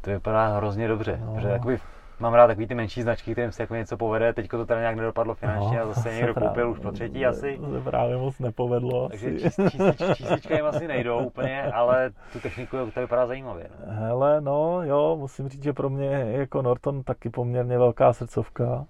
[0.00, 1.34] to vypadá hrozně dobře, no.
[1.34, 1.78] protože jakoby
[2.20, 4.96] mám rád takový ty menší značky, kterým se jako něco povede, teď to teda nějak
[4.96, 7.58] nedopadlo finančně no, a zase někdo právě, koupil už po třetí asi.
[7.58, 9.08] To se právě moc nepovedlo.
[9.08, 13.66] Takže číslička, číslička jim asi nejdou úplně, ale tu techniku to vypadá zajímavě.
[13.86, 13.92] No.
[13.92, 18.86] Hele, no jo, musím říct, že pro mě jako Norton taky poměrně velká srdcovka.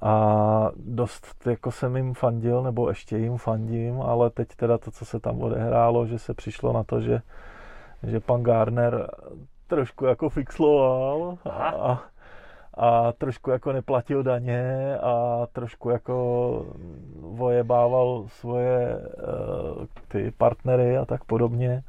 [0.00, 5.04] A dost jako jsem jim fandil, nebo ještě jim fandím, ale teď teda to, co
[5.04, 7.20] se tam odehrálo, že se přišlo na to, že,
[8.02, 9.10] že pan Garner
[9.66, 12.00] trošku jako fixloval a, a
[13.18, 16.66] trošku jako neplatil daně a trošku jako
[17.20, 21.82] vojebával svoje uh, ty partnery a tak podobně.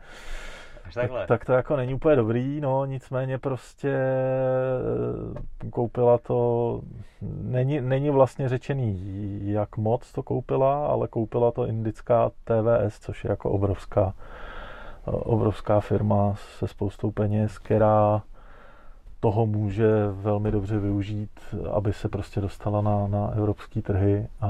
[0.94, 6.82] Tak, tak to jako není úplně dobrý, no nicméně prostě eh, koupila to,
[7.42, 9.02] není, není vlastně řečený,
[9.52, 14.14] jak moc to koupila, ale koupila to indická TVS, což je jako obrovská,
[15.08, 18.22] eh, obrovská firma se spoustou peněz, která
[19.26, 21.30] toho může velmi dobře využít,
[21.72, 24.48] aby se prostě dostala na, na evropské trhy a,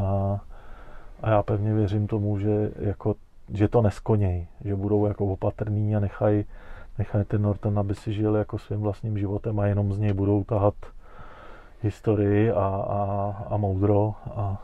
[1.23, 3.15] a já pevně věřím tomu, že, jako,
[3.53, 6.45] že to neskoněj, že budou jako opatrný a nechají
[6.97, 10.43] nechaj ten Norton, aby si žil jako svým vlastním životem a jenom z něj budou
[10.43, 10.73] tahat
[11.81, 14.61] historii a, a, a moudro a,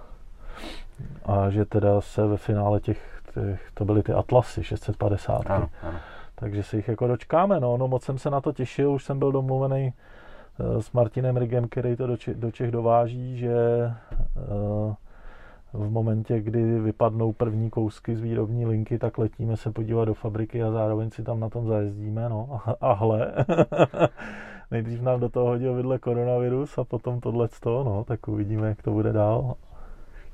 [1.25, 5.51] a že teda se ve finále těch, těch to byly ty Atlasy 650.
[5.51, 5.99] Ano, ano
[6.41, 7.59] takže se jich jako dočkáme.
[7.59, 9.93] No, no moc jsem se na to těšil, už jsem byl domluvený
[10.59, 14.95] eh, s Martinem Rigem, který to do, Čech, do Čech dováží, že eh,
[15.73, 20.63] v momentě, kdy vypadnou první kousky z výrobní linky, tak letíme se podívat do fabriky
[20.63, 22.29] a zároveň si tam na tom zajezdíme.
[22.29, 22.61] No.
[22.81, 23.33] A hle,
[24.71, 28.91] nejdřív nám do toho hodil vidle koronavirus a potom tohle no, tak uvidíme, jak to
[28.91, 29.55] bude dál.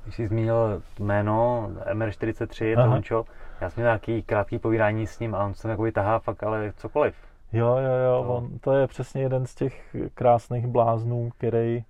[0.08, 3.24] Když jsi zmínil jméno MR43, Tončo,
[3.60, 6.72] já jsem měl nějaký krátký povídání s ním a on se mi tahá fakt ale
[6.76, 7.14] cokoliv.
[7.52, 8.34] Jo, jo, jo, to...
[8.34, 11.84] On, to je přesně jeden z těch krásných bláznů, který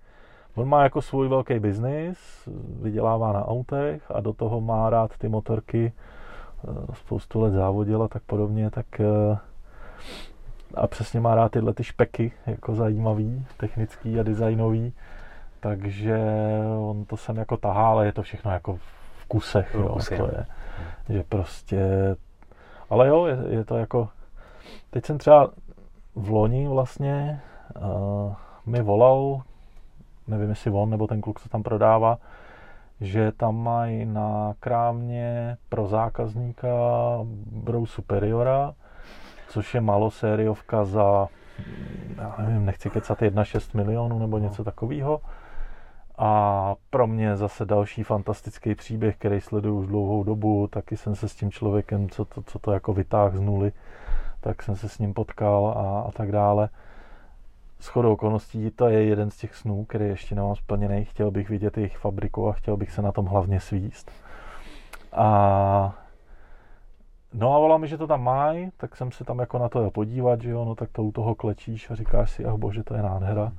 [0.54, 2.48] On má jako svůj velký biznis,
[2.82, 8.08] vydělává na autech a do toho má rád ty motorky, eh, spoustu let závodil a
[8.08, 9.38] tak podobně, tak eh,
[10.74, 14.92] a přesně má rád tyhle ty špeky, jako zajímavý, technický a designový,
[15.60, 16.18] takže
[16.78, 20.26] on to sem jako tahá, ale je to všechno jako v kusech, jo, kusy, to
[20.26, 20.46] je,
[21.08, 21.80] že prostě,
[22.90, 24.08] ale jo, je, je to jako,
[24.90, 25.50] teď jsem třeba
[26.14, 27.40] v loni vlastně
[27.76, 28.34] uh,
[28.66, 29.42] mi volal,
[30.26, 32.18] nevím jestli on nebo ten kluk, co tam prodává,
[33.00, 36.68] že tam mají na krámě pro zákazníka
[37.52, 38.74] Brou Superiora,
[39.48, 41.28] což je malosériovka za,
[42.16, 45.20] já nevím, nechci kecat 1,6 milionů nebo něco takového.
[46.18, 51.28] A pro mě zase další fantastický příběh, který sleduju už dlouhou dobu, taky jsem se
[51.28, 53.72] s tím člověkem, co to, co to jako vytáh z nuly,
[54.40, 56.68] tak jsem se s ním potkal a, a tak dále.
[57.80, 61.04] S chodou okolností to je jeden z těch snů, který ještě nemám splněný.
[61.04, 64.10] Chtěl bych vidět jejich fabriku a chtěl bych se na tom hlavně svíst.
[65.12, 65.98] A
[67.32, 69.90] No a volá mi, že to tam mají, tak jsem se tam jako na to
[69.90, 72.94] podívat, že jo, no tak to u toho klečíš a říkáš si, ach bože, to
[72.94, 73.52] je nádhera.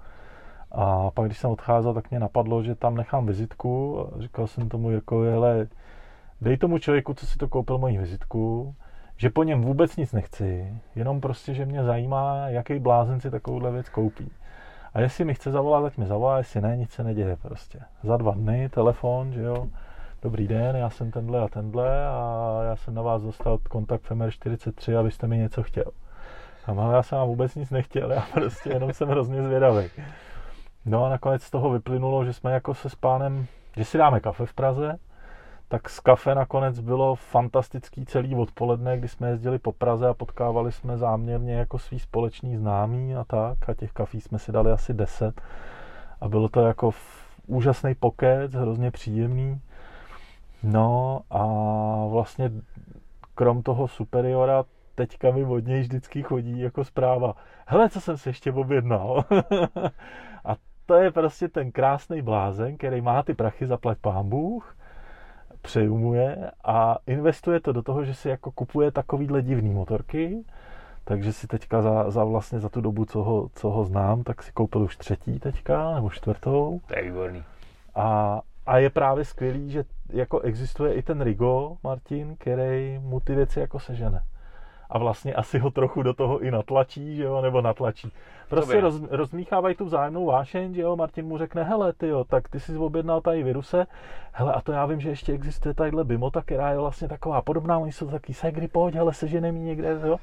[0.71, 4.05] A pak, když jsem odcházel, tak mě napadlo, že tam nechám vizitku.
[4.19, 5.67] Říkal jsem tomu Jirkovi, hele,
[6.41, 8.75] dej tomu člověku, co si to koupil, moji vizitku,
[9.17, 13.71] že po něm vůbec nic nechci, jenom prostě, že mě zajímá, jaký blázen si takovouhle
[13.71, 14.31] věc koupí.
[14.93, 17.79] A jestli mi chce zavolat, tak mi zavolá, jestli ne, nic se neděje prostě.
[18.03, 19.67] Za dva dny telefon, že jo,
[20.21, 24.99] dobrý den, já jsem tenhle a tenhle a já jsem na vás dostal kontakt FMR43,
[24.99, 25.91] abyste mi něco chtěl.
[26.67, 29.89] A já jsem vám vůbec nic nechtěl, já prostě jenom jsem hrozně zvědavý.
[30.89, 33.45] No a nakonec z toho vyplynulo, že jsme jako se s pánem,
[33.77, 34.97] že si dáme kafe v Praze,
[35.67, 40.71] tak z kafe nakonec bylo fantastický celý odpoledne, kdy jsme jezdili po Praze a potkávali
[40.71, 44.93] jsme záměrně jako svý společný známí a tak a těch kafí jsme si dali asi
[44.93, 45.41] 10
[46.21, 46.91] a bylo to jako
[47.47, 49.61] úžasný pokec, hrozně příjemný.
[50.63, 51.43] No a
[52.09, 52.51] vlastně
[53.35, 54.63] krom toho superiora
[54.95, 57.35] teďka mi od něj vždycky chodí jako zpráva.
[57.65, 59.23] Hele, co jsem si ještě objednal.
[60.45, 64.75] a to je prostě ten krásný blázen, který má ty prachy zaplať pán Bůh,
[65.61, 70.43] přeju mu je a investuje to do toho, že si jako kupuje takovýhle divný motorky,
[71.03, 74.43] takže si teďka za, za vlastně za tu dobu, co ho, co ho znám, tak
[74.43, 76.81] si koupil už třetí teďka, nebo čtvrtou.
[76.87, 77.43] To je výborný.
[77.95, 83.35] A, a je právě skvělý, že jako existuje i ten Rigo, Martin, který mu ty
[83.35, 84.23] věci jako sežene
[84.89, 88.11] a vlastně asi ho trochu do toho i natlačí, že jo, nebo natlačí.
[88.49, 92.49] Prostě roz, rozmíchávají tu vzájemnou vášeň, že jo, Martin mu řekne, hele, ty jo, tak
[92.49, 93.87] ty jsi objednal tady viruse,
[94.31, 97.77] hele, a to já vím, že ještě existuje tadyhle Bimota, která je vlastně taková podobná,
[97.77, 100.17] oni jsou taky segry, pojď, hele, seženem jí někde, jo.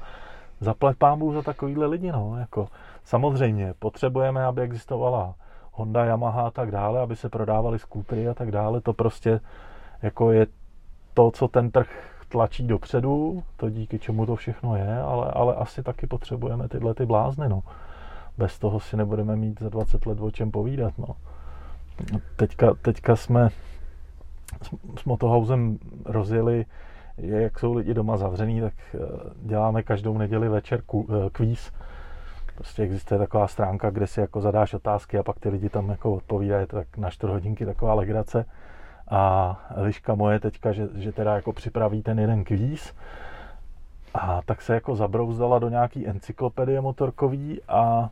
[0.60, 2.68] Zaplať pámbu za takovýhle lidi, no, jako.
[3.04, 5.34] Samozřejmě, potřebujeme, aby existovala
[5.72, 9.40] Honda, Yamaha a tak dále, aby se prodávaly skútry a tak dále, to prostě
[10.02, 10.46] jako je
[11.14, 15.82] to, co ten trh tlačí dopředu, to díky čemu to všechno je, ale, ale asi
[15.82, 17.62] taky potřebujeme tyhle ty blázny, no.
[18.38, 21.06] Bez toho si nebudeme mít za 20 let o čem povídat, no.
[22.36, 23.48] Teďka, teďka jsme
[24.98, 26.66] s Motohausem rozjeli,
[27.18, 28.98] jak jsou lidi doma zavřený, tak eh,
[29.42, 31.72] děláme každou neděli večer eh, kvíz.
[32.54, 36.14] Prostě existuje taková stránka, kde si jako zadáš otázky a pak ty lidi tam jako
[36.14, 38.44] odpovídají, tak na 4 hodinky taková legrace
[39.10, 42.94] a Liška moje teďka, že, že teda jako připraví ten jeden kvíz
[44.14, 48.10] a tak se jako zabrouzdala do nějaký encyklopedie motorkový a,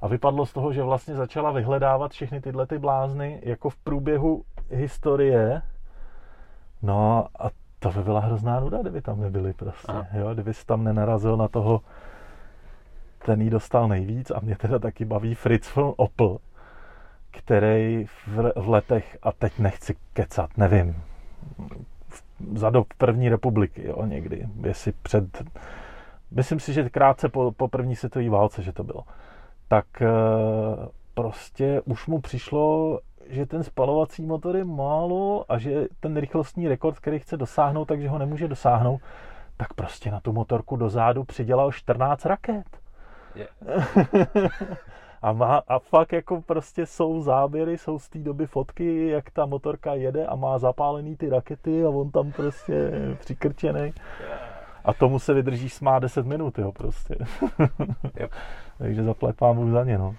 [0.00, 4.42] a vypadlo z toho, že vlastně začala vyhledávat všechny tyhle ty blázny jako v průběhu
[4.70, 5.62] historie.
[6.82, 10.06] No a to by byla hrozná nuda, kdyby tam nebyli prostě, Aha.
[10.12, 11.80] jo, kdyby tam nenarazil na toho,
[13.26, 16.38] ten jí dostal nejvíc a mě teda taky baví Fritz von Opel,
[17.30, 21.02] který v, letech, a teď nechci kecat, nevím,
[22.54, 25.42] za dob první republiky, jo, někdy, jestli před,
[26.30, 29.04] myslím si, že krátce po, po první světové válce, že to bylo,
[29.68, 30.06] tak eh,
[31.14, 36.98] prostě už mu přišlo, že ten spalovací motor je málo a že ten rychlostní rekord,
[36.98, 39.00] který chce dosáhnout, takže ho nemůže dosáhnout,
[39.56, 42.66] tak prostě na tu motorku dozadu přidělal 14 raket.
[43.34, 43.50] Yeah.
[45.22, 49.46] A, má, a fakt jako prostě jsou záběry, jsou z té doby fotky, jak ta
[49.46, 52.90] motorka jede a má zapálený ty rakety a on tam prostě
[53.20, 53.92] přikrčený.
[54.84, 57.16] A tomu se vydrží smá 10 minut, jo, prostě.
[58.20, 58.30] Yep.
[58.78, 60.14] Takže zaplať vám za ně, no.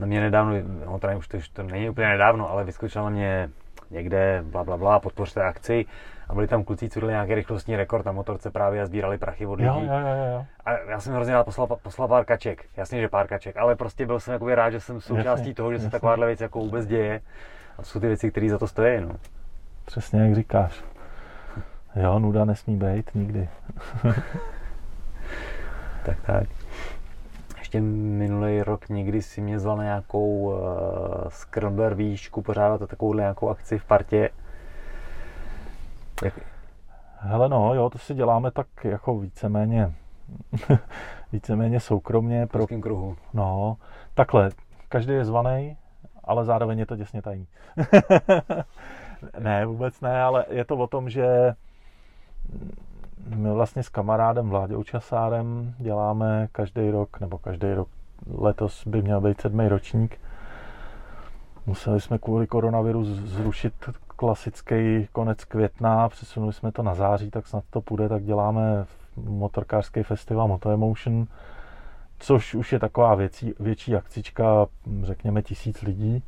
[0.00, 0.52] Na mě nedávno,
[0.86, 3.50] no už to, to není úplně nedávno, ale vyskočila na mě
[3.90, 5.86] někde, bla, bla, bla, podpořte akci
[6.28, 9.54] a byli tam kluci, co nějaký rychlostní rekord na motorce právě a sbírali prachy od
[9.54, 9.68] lidí.
[9.68, 10.44] Jo, jo, jo, jo.
[10.64, 14.06] A já jsem hrozně rád poslal, poslal pár kaček, jasně, že pár kaček, ale prostě
[14.06, 15.86] byl jsem jakoby rád, že jsem součástí jasně, toho, že jasně.
[15.86, 17.20] se takováhle věc jako vůbec děje
[17.78, 19.10] a to jsou ty věci, které za to stojí, no.
[19.84, 20.84] Přesně jak říkáš.
[21.96, 23.48] Jo, nuda nesmí být nikdy.
[26.04, 26.57] tak, tak
[27.68, 30.54] ještě minulý rok někdy si mě zval na nějakou uh,
[31.28, 34.30] Scrambler výšku, pořádat takovouhle nějakou akci v partě.
[36.24, 36.40] Jak...
[37.18, 39.94] Hele no, jo, to si děláme tak jako víceméně
[41.32, 42.46] víceméně soukromně.
[42.46, 42.66] Pro...
[42.66, 43.16] kruhu.
[43.34, 43.76] No,
[44.14, 44.50] takhle,
[44.88, 45.76] každý je zvaný
[46.24, 47.46] ale zároveň je to těsně tajný.
[49.38, 51.54] ne, vůbec ne, ale je to o tom, že
[53.26, 57.88] my vlastně s kamarádem Vláďou Časárem děláme každý rok, nebo každý rok,
[58.34, 60.20] letos by měl být sedmý ročník.
[61.66, 63.74] Museli jsme kvůli koronaviru zrušit
[64.06, 70.02] klasický konec května, přesunuli jsme to na září, tak snad to půjde, tak děláme motorkářský
[70.02, 71.26] festival Moto Emotion,
[72.18, 74.66] což už je taková věcí, větší akcička,
[75.02, 76.22] řekněme tisíc lidí.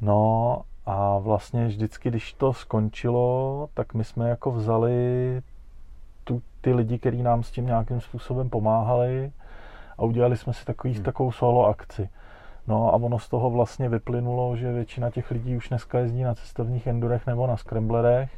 [0.00, 5.42] No a vlastně vždycky, když to skončilo, tak my jsme jako vzali
[6.24, 9.32] tu, ty lidi, kteří nám s tím nějakým způsobem pomáhali
[9.98, 11.02] a udělali jsme si takový, hmm.
[11.02, 12.08] takovou solo akci.
[12.66, 16.34] No a ono z toho vlastně vyplynulo, že většina těch lidí už dneska jezdí na
[16.34, 18.30] cestovních endurech nebo na scramblerech,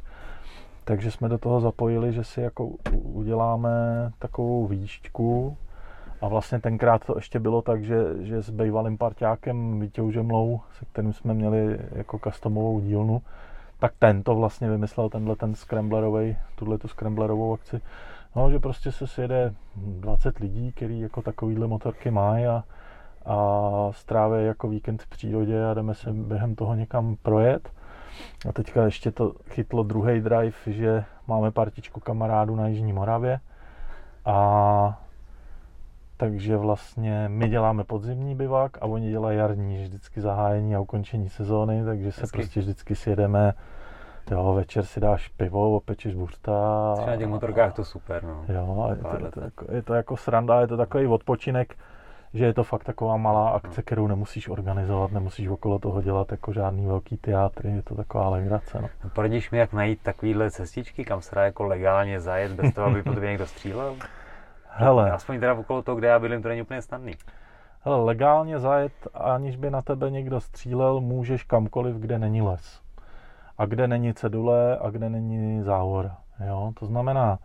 [0.83, 3.69] takže jsme do toho zapojili, že si jako uděláme
[4.19, 5.57] takovou výšťku
[6.21, 10.85] a vlastně tenkrát to ještě bylo tak, že, že s bývalým parťákem Vítěou Žemlou, se
[10.85, 13.21] kterým jsme měli jako customovou dílnu,
[13.85, 17.81] tak ten to vlastně vymyslel, tenhle ten scramblerový, tuhle tu scramblerovou akci.
[18.35, 22.63] No, že prostě se sjede 20 lidí, který jako takovýhle motorky mají a,
[23.25, 27.69] a stráví jako víkend v přírodě a jdeme se během toho někam projet.
[28.49, 33.39] A teďka ještě to chytlo druhý drive, že máme partičku kamarádů na Jižní Moravě
[34.25, 35.01] a
[36.17, 41.85] takže vlastně my děláme podzimní bivak a oni dělají jarní, vždycky zahájení a ukončení sezóny,
[41.85, 42.37] takže se Hezky.
[42.37, 43.53] prostě vždycky sjedeme
[44.31, 46.95] Jo, večer si dáš pivo, opečeš burta.
[47.07, 48.45] Na těch motorkách to super, no.
[48.49, 51.75] Jo, je to, je, to jako, je to jako sranda, je to takový odpočinek,
[52.33, 56.53] že je to fakt taková malá akce, kterou nemusíš organizovat, nemusíš okolo toho dělat jako
[56.53, 58.81] žádný velký teátry, je to taková legrace.
[58.81, 58.89] No.
[59.03, 62.87] no poradíš mi, jak najít takovýhle cestičky, kam se dá jako legálně zajet, bez toho,
[62.87, 63.95] aby po tobě někdo střílel?
[64.69, 65.11] Hele.
[65.11, 67.13] Aspoň teda okolo toho, kde já bydlím, to není úplně snadný.
[67.81, 72.84] Hele, legálně zajet, aniž by na tebe někdo střílel, můžeš kamkoliv, kde není les.
[73.57, 76.17] A kde není cedule a kde není záhora.
[76.47, 76.71] Jo?
[76.79, 77.39] To znamená,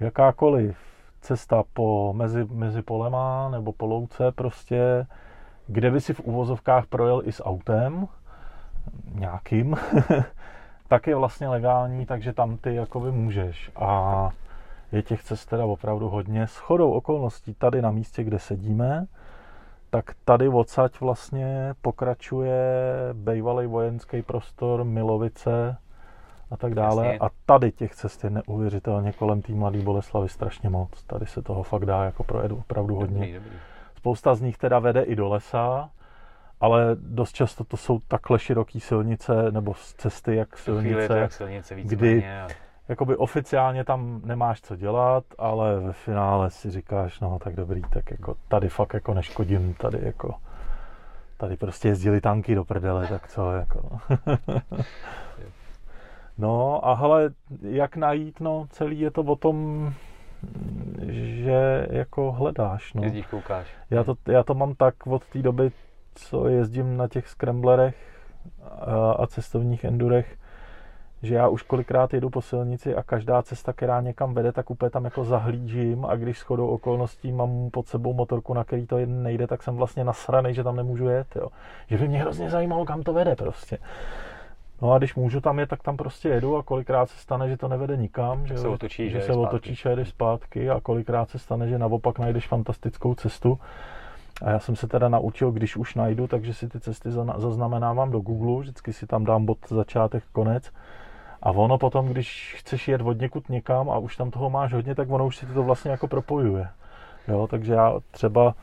[0.00, 0.78] jakákoliv
[1.20, 5.06] cesta po, mezi, mezi polema nebo po louce prostě,
[5.66, 8.08] kde by si v uvozovkách projel i s autem,
[9.14, 9.76] nějakým,
[10.88, 13.70] tak je vlastně legální, takže tam ty jakoby můžeš.
[13.76, 14.30] A
[14.92, 16.46] je těch cest teda opravdu hodně.
[16.46, 19.06] S chodou okolností tady na místě, kde sedíme,
[19.90, 22.60] tak tady odsaď vlastně pokračuje
[23.12, 25.76] bývalý vojenský prostor Milovice
[26.50, 27.06] a tak dále.
[27.06, 27.18] Jasně.
[27.18, 31.02] A tady těch cest je neuvěřitelně kolem té mladé Boleslavy strašně moc.
[31.02, 33.18] Tady se toho fakt dá jako projet opravdu hodně.
[33.18, 33.50] Dobrý, dobrý.
[33.96, 35.90] Spousta z nich teda vede i do lesa,
[36.60, 42.26] ale dost často to jsou takhle široké silnice nebo cesty jak silnice, jak silnice kdy
[42.28, 42.48] a...
[42.88, 48.10] jakoby oficiálně tam nemáš co dělat, ale ve finále si říkáš, no tak dobrý, tak
[48.10, 50.34] jako tady fakt jako neškodím, tady jako
[51.36, 53.98] tady prostě jezdili tanky do prdele, tak co jako.
[56.38, 57.30] No a hele,
[57.62, 59.92] jak najít, no celý je to o tom,
[61.06, 62.94] že jako hledáš.
[62.94, 63.02] No.
[63.02, 63.66] Jezdíš, koukáš.
[63.90, 65.72] Já to, já to mám tak od té doby,
[66.14, 67.96] co jezdím na těch scramblerech
[68.80, 70.38] a, a cestovních endurech,
[71.22, 74.90] že já už kolikrát jedu po silnici a každá cesta, která někam vede, tak úplně
[74.90, 79.46] tam jako zahlížím a když shodou okolností mám pod sebou motorku, na který to nejde,
[79.46, 81.48] tak jsem vlastně nasranej, že tam nemůžu jet, jo.
[81.88, 83.78] Že by mě hrozně zajímalo, kam to vede prostě.
[84.82, 87.56] No a když můžu tam jet, tak tam prostě jedu a kolikrát se stane, že
[87.56, 91.30] to nevede nikam, že, se otočí, že, že se otočíš a jedeš zpátky a kolikrát
[91.30, 93.58] se stane, že naopak najdeš fantastickou cestu.
[94.42, 98.20] A já jsem se teda naučil, když už najdu, takže si ty cesty zaznamenávám do
[98.20, 100.72] Google, vždycky si tam dám bod začátek, konec.
[101.42, 104.94] A ono potom, když chceš jet od někud někam a už tam toho máš hodně,
[104.94, 106.68] tak ono už si to vlastně jako propojuje.
[107.28, 108.54] Jo, takže já třeba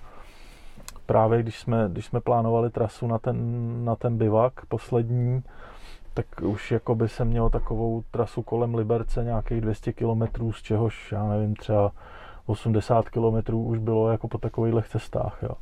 [1.06, 3.38] právě když jsme, když jsme plánovali trasu na ten,
[3.86, 5.44] na ten bivak poslední,
[6.14, 11.12] tak už jako by se měl takovou trasu kolem Liberce nějakých 200 km, z čehož,
[11.12, 11.92] já nevím, třeba
[12.46, 15.56] 80 km už bylo jako po takových cestách, jo.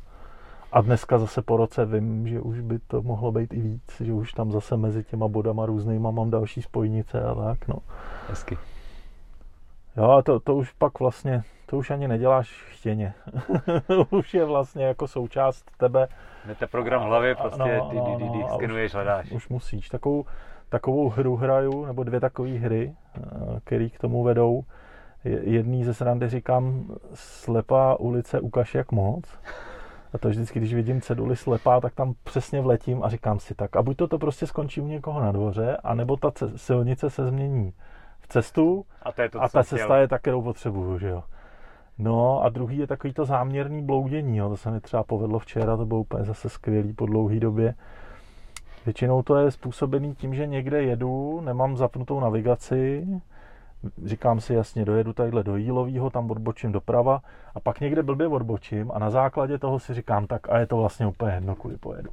[0.72, 4.12] A dneska zase po roce vím, že už by to mohlo být i víc, že
[4.12, 7.76] už tam zase mezi těma bodama různýma mám další spojnice a tak, no.
[8.28, 8.58] Hezky.
[9.96, 13.14] Jo, a to, to už pak vlastně, to už ani neděláš chtěně.
[14.10, 16.08] už je vlastně jako součást tebe.
[16.46, 19.30] Jdete program v hlavě, prostě no, no, no, no, skenuješ, hledáš.
[19.30, 19.88] Už musíš.
[19.88, 20.24] Takovou,
[20.68, 23.20] takovou hru hraju, nebo dvě takové hry, eh,
[23.64, 24.64] které k tomu vedou.
[25.24, 29.24] Jedný ze srandy říkám slepá ulice, ukaž jak moc.
[30.12, 33.76] A to vždycky, když vidím ceduly slepá, tak tam přesně vletím a říkám si tak.
[33.76, 37.72] A buď to, to prostě skončí u někoho na dvoře, anebo ta silnice se změní
[38.20, 41.22] v cestu a, to je to, a ta cesta je ta, kterou potřebuju, že jo.
[41.98, 44.48] No a druhý je takový to záměrný bloudění, jo.
[44.48, 47.74] to se mi třeba povedlo včera, to bylo úplně zase skvělý po dlouhé době
[48.84, 53.06] Většinou to je způsobený tím, že někde jedu, nemám zapnutou navigaci,
[54.04, 57.22] říkám si jasně, dojedu tadyhle do Jílovýho, tam odbočím doprava
[57.54, 60.76] a pak někde blbě odbočím a na základě toho si říkám, tak a je to
[60.76, 62.10] vlastně úplně jedno, kudy pojedu.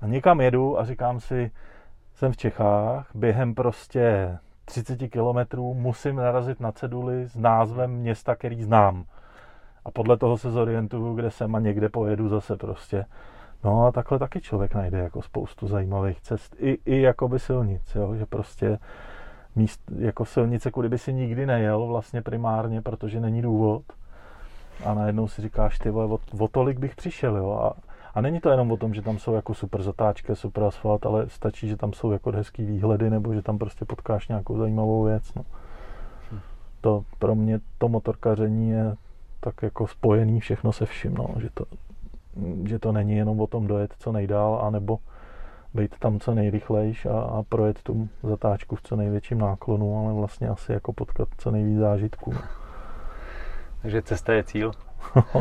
[0.00, 1.50] A někam jedu a říkám si,
[2.14, 8.62] jsem v Čechách, během prostě 30 kilometrů musím narazit na ceduli s názvem města, který
[8.62, 9.04] znám.
[9.84, 13.04] A podle toho se zorientuju, kde jsem a někde pojedu zase prostě.
[13.64, 16.56] No a takhle taky člověk najde jako spoustu zajímavých cest.
[16.58, 18.14] I, i jakoby silnic, jo?
[18.14, 18.78] že prostě
[19.58, 23.82] míst, jako silnice, kudy by si nikdy nejel vlastně primárně, protože není důvod.
[24.84, 27.50] A najednou si říkáš, ty vole, o, o tolik bych přišel, jo.
[27.50, 27.72] A,
[28.14, 31.28] a není to jenom o tom, že tam jsou jako super zatáčky, super asfalt, ale
[31.28, 35.34] stačí, že tam jsou jako hezký výhledy, nebo že tam prostě potkáš nějakou zajímavou věc.
[35.34, 35.44] No.
[36.80, 38.96] To pro mě to motorkaření je
[39.40, 41.26] tak jako spojený všechno se vším, no.
[41.40, 41.64] že, to,
[42.64, 44.98] že to není jenom o tom dojet co nejdál, anebo
[45.74, 50.48] být tam co nejrychlejš a, a projet tu zatáčku v co největším náklonu, ale vlastně
[50.48, 52.32] asi jako potkat co nejvíc zážitků.
[52.32, 52.40] No.
[53.82, 54.72] Takže cesta je cíl.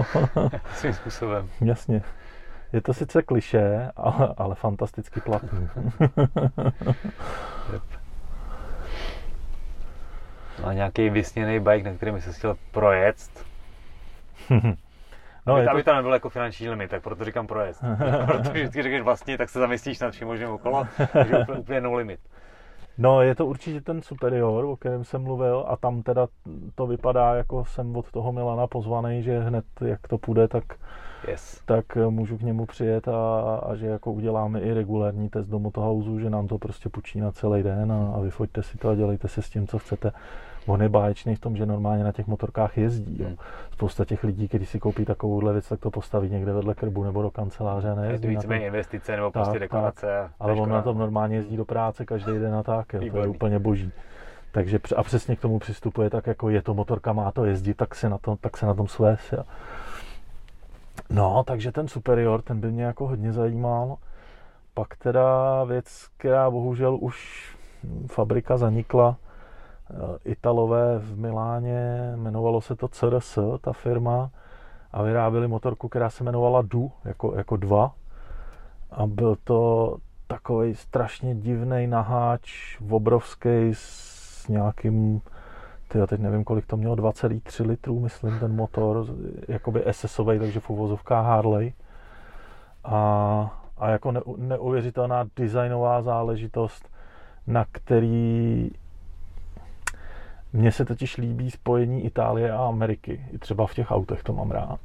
[0.73, 1.49] Svým způsobem.
[1.61, 2.01] Jasně.
[2.73, 5.69] Je to sice kliše, ale, ale fantasticky platný.
[7.73, 7.84] yep.
[10.59, 13.15] No a nějaký vysněný bike, na kterým jsi chtěl projet?
[15.47, 15.71] No, aby, to...
[15.71, 17.83] aby to nebylo jako finanční limit, tak proto říkám projezd.
[18.25, 21.93] Protože vždycky řekneš vlastně, tak se zamyslíš nad vším možným okolo, takže úplně, úplně no
[21.93, 22.19] limit.
[22.97, 26.27] No, je to určitě ten Superior, o kterém jsem mluvil a tam teda
[26.75, 30.63] to vypadá, jako jsem od toho Milana pozvaný, že hned jak to půjde, tak,
[31.27, 31.61] yes.
[31.65, 35.59] tak eh, můžu k němu přijet a, a že jako uděláme i regulární test do
[35.59, 38.95] Motohouse, že nám to prostě půjčí na celý den a, a vyfoďte si to a
[38.95, 40.11] dělejte si s tím, co chcete
[40.68, 43.22] on je báječný v tom, že normálně na těch motorkách jezdí.
[43.22, 43.28] Jo.
[43.28, 43.38] Hmm.
[43.72, 47.22] Spousta těch lidí, kteří si koupí takovouhle věc, tak to postaví někde vedle krbu nebo
[47.22, 47.95] do kanceláře.
[47.95, 50.07] Ne, je to víceméně investice nebo tak, prostě dekorace.
[50.07, 50.32] Tak.
[50.39, 52.93] Ale on na tom normálně jezdí do práce každý den a tak.
[52.93, 53.11] Jo.
[53.11, 53.91] To je úplně boží.
[54.51, 57.95] Takže a přesně k tomu přistupuje tak, jako je to motorka, má to jezdit, tak
[57.95, 59.34] se na tom, tak se na tom svést.
[59.34, 59.43] Jo.
[61.09, 63.97] No, takže ten Superior, ten by mě jako hodně zajímal.
[64.74, 67.47] Pak teda věc, která bohužel už
[68.07, 69.18] fabrika zanikla,
[70.25, 74.29] Italové v Miláně, jmenovalo se to CRS, ta firma,
[74.91, 77.93] a vyráběli motorku, která se jmenovala DU, jako, jako dva.
[78.91, 79.95] A byl to
[80.27, 85.21] takový strašně divný naháč, obrovský s nějakým,
[85.88, 89.05] tyjo, teď nevím, kolik to mělo, 2,3 litrů, myslím, ten motor,
[89.47, 91.73] jakoby SS-ový, takže v uvozovkách Harley.
[92.83, 96.89] A, a jako ne, neuvěřitelná designová záležitost,
[97.47, 98.71] na který
[100.53, 103.25] mně se totiž líbí spojení Itálie a Ameriky.
[103.31, 104.79] I třeba v těch autech to mám rád.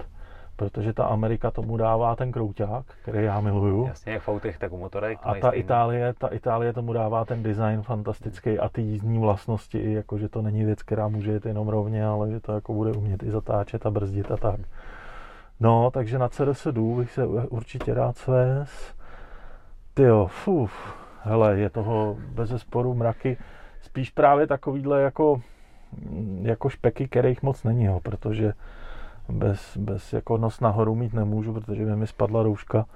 [0.56, 3.86] Protože ta Amerika tomu dává ten krouťák, který já miluju.
[3.86, 5.18] Jasně, jak v autech, tak u motorek.
[5.22, 10.18] A ta Itálie, ta Itálie tomu dává ten design fantastický a ty jízdní vlastnosti, jako
[10.18, 13.22] že to není věc, která může jít jenom rovně, ale že to jako bude umět
[13.22, 14.60] i zatáčet a brzdit a tak.
[15.60, 18.96] No, takže na CRS jdu, bych se určitě rád svést.
[19.94, 20.72] Tyjo, fuf,
[21.22, 23.36] hele, je toho bez sporu mraky.
[23.80, 25.40] Spíš právě takovýhle jako
[26.42, 28.52] jako špeky, kterých moc není, jo, protože
[29.28, 32.86] bez, bez jako nos nahoru mít nemůžu, protože by mi spadla rouška,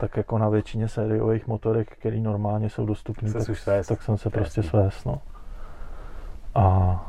[0.00, 3.46] tak jako na většině sériových motorek, které normálně jsou dostupné, tak,
[3.88, 5.06] tak jsem se prostě svést.
[5.06, 5.20] No.
[6.54, 7.00] A,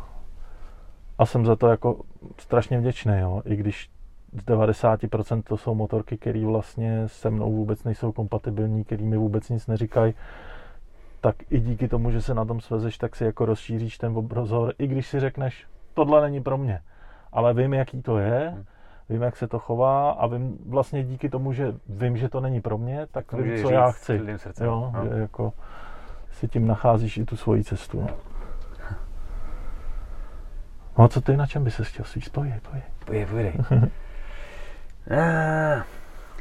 [1.17, 2.01] a jsem za to jako
[2.37, 3.41] strašně vděčný, jo.
[3.45, 3.89] i když
[4.33, 9.49] z 90% to jsou motorky, které vlastně se mnou vůbec nejsou kompatibilní, které mi vůbec
[9.49, 10.13] nic neříkají,
[11.25, 14.73] tak i díky tomu, že se na tom svezeš, tak si jako rozšíříš ten obrazor,
[14.77, 16.81] i když si řekneš, tohle není pro mě,
[17.31, 18.65] ale vím, jaký to je, hmm.
[19.09, 22.61] vím, jak se to chová a vím vlastně díky tomu, že vím, že to není
[22.61, 24.21] pro mě, tak to vím, co já chci.
[24.37, 25.03] Srdcem, jo, no.
[25.03, 25.53] že jako
[26.31, 28.01] si tím nacházíš i tu svoji cestu.
[28.01, 28.07] No.
[30.97, 32.29] No a co ty, na čem by se chtěl svít?
[32.29, 32.89] Povědej, povědej.
[33.05, 33.81] Povědej, povědej.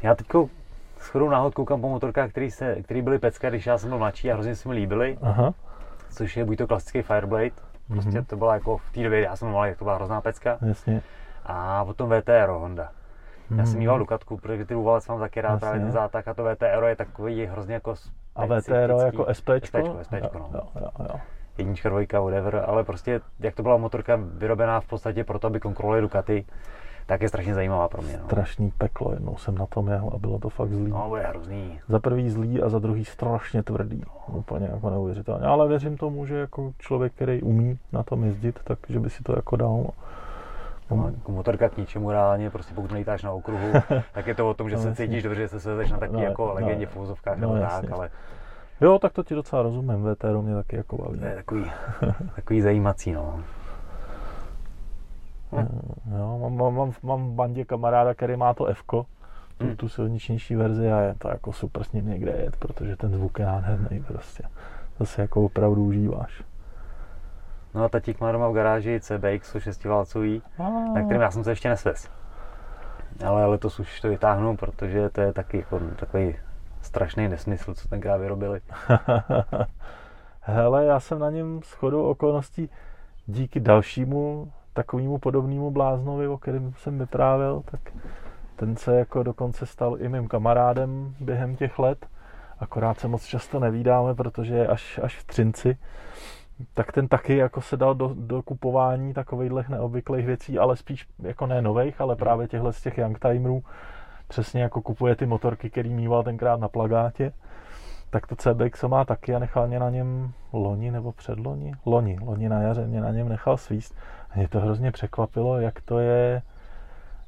[0.03, 0.49] já teďko
[1.05, 4.31] shodou náhod koukám po motorkách, který, se, který byly pecka, když já jsem byl mladší
[4.31, 5.17] a hrozně se mi líbily.
[5.21, 5.53] Aha.
[6.09, 7.51] Což je buď to klasický Fireblade,
[7.87, 8.25] prostě mm-hmm.
[8.25, 10.57] to byla jako v té době, já jsem malý, to byla hrozná pecka.
[10.61, 11.01] Jasně.
[11.45, 12.89] A potom VTR Honda.
[13.49, 13.63] Já mm-hmm.
[13.63, 15.59] jsem mýval Dukatku, protože ty úvalec mám taky rád Jasně.
[15.59, 17.93] právě ten zátak a to VTR je takový hrozně jako
[18.35, 19.65] A VTR jako SPčko?
[19.67, 20.49] SPčko, SPčko no.
[20.53, 21.19] Jo, jo, jo.
[21.57, 26.01] Jednička, dvojka, whatever, ale prostě jak to byla motorka vyrobená v podstatě proto, aby kontrolovali
[26.01, 26.45] Ducati,
[27.05, 28.17] tak je strašně zajímavá pro mě.
[28.17, 28.25] No.
[28.25, 30.91] Strašný peklo, jednou jsem na tom jel a bylo to fakt zlý.
[30.91, 31.79] No, je hrozný.
[31.87, 34.03] Za prvý zlý a za druhý strašně tvrdý.
[34.27, 35.45] Úplně jako neuvěřitelně.
[35.45, 39.33] Ale věřím tomu, že jako člověk, který umí na tom jezdit, takže by si to
[39.35, 39.87] jako dal.
[40.91, 43.73] No, no jako motorka k ničemu reálně, prostě pokud nejtáš na okruhu,
[44.13, 45.05] tak je to o tom, že no, se jasný.
[45.05, 47.91] cítíš dobře, že se svezeš na taky no, jako legendě no, v úzovkách no, tak,
[47.91, 48.09] ale
[48.81, 51.19] Jo, tak to ti docela rozumím, VTR mě taky jako baví.
[51.19, 51.71] To je takový,
[52.35, 53.43] takový zajímací, no.
[55.61, 55.93] Hm.
[56.17, 58.83] Jo, mám, mám, mám, mám v bandě kamaráda, který má to F,
[59.57, 59.75] tu, hmm.
[59.75, 63.39] tu silničnější verzi a je to jako super s ním někde jet, protože ten zvuk
[63.39, 64.43] je nádherný prostě.
[64.97, 66.43] To si jako opravdu užíváš.
[67.73, 70.41] No a tatík má doma v garáži CBX 6 válcový,
[70.93, 72.09] na kterém já jsem se ještě nesvez.
[73.25, 76.35] Ale letos už to vytáhnu, protože to je taky jako takový
[76.81, 78.61] strašný nesmysl, co tenkrát vyrobili.
[80.41, 82.69] Hele, já jsem na něm s chodou okolností
[83.25, 87.79] díky dalšímu takovému podobnému bláznovi, o kterém jsem vyprávěl, tak
[88.55, 92.07] ten se jako dokonce stal i mým kamarádem během těch let.
[92.59, 95.77] Akorát se moc často nevídáme, protože je až, až v Třinci.
[96.73, 101.45] Tak ten taky jako se dal do, do kupování takových neobvyklých věcí, ale spíš jako
[101.47, 103.63] ne nových, ale právě těchhle z těch Youngtimerů.
[104.27, 107.31] Přesně jako kupuje ty motorky, který mýval tenkrát na plagátě.
[108.09, 111.73] Tak to CBX má taky a nechal mě na něm loni nebo předloni?
[111.85, 113.95] Loni, loni na jaře mě na něm nechal svíst
[114.35, 116.41] mě to hrozně překvapilo, jak to je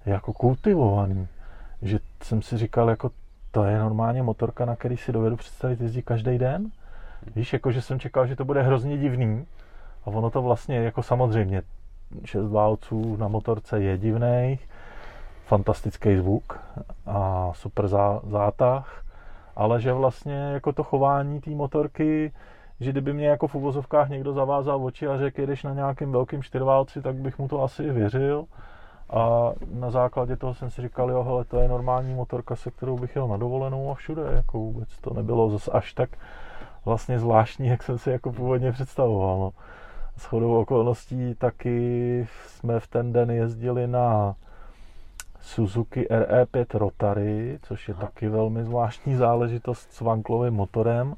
[0.05, 1.27] jako kultivovaný.
[1.81, 3.11] Že jsem si říkal, jako
[3.51, 6.71] to je normálně motorka, na který si dovedu představit jezdit každý den.
[7.35, 9.45] Víš, jako že jsem čekal, že to bude hrozně divný.
[10.05, 11.61] A ono to vlastně, jako samozřejmě,
[12.25, 14.59] šest válců na motorce je divný,
[15.45, 16.59] fantastický zvuk
[17.05, 19.03] a super zá, zátah,
[19.55, 22.31] ale že vlastně jako to chování té motorky
[22.79, 26.43] že kdyby mě jako v uvozovkách někdo zavázal oči a řekl, jedeš na nějakým velkým
[26.43, 28.45] čtyřválci, tak bych mu to asi věřil.
[29.09, 32.97] A na základě toho jsem si říkal, jo, hele, to je normální motorka, se kterou
[32.97, 36.09] bych jel na dovolenou a všude, jako vůbec to nebylo zase až tak
[36.85, 39.39] vlastně zvláštní, jak jsem si jako původně představoval.
[39.39, 39.51] No.
[40.17, 44.35] S chodou okolností taky jsme v ten den jezdili na
[45.39, 51.15] Suzuki RE5 Rotary, což je taky velmi zvláštní záležitost s vanklovým motorem.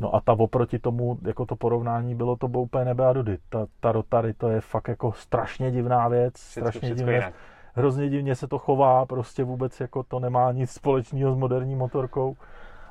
[0.00, 3.38] No a ta oproti tomu, jako to porovnání bylo to úplně nebe a dudy.
[3.48, 7.32] Ta, ta Rotary to je fakt jako strašně divná věc, Všecko, strašně divně,
[7.74, 12.36] hrozně divně se to chová, prostě vůbec jako to nemá nic společného s moderní motorkou.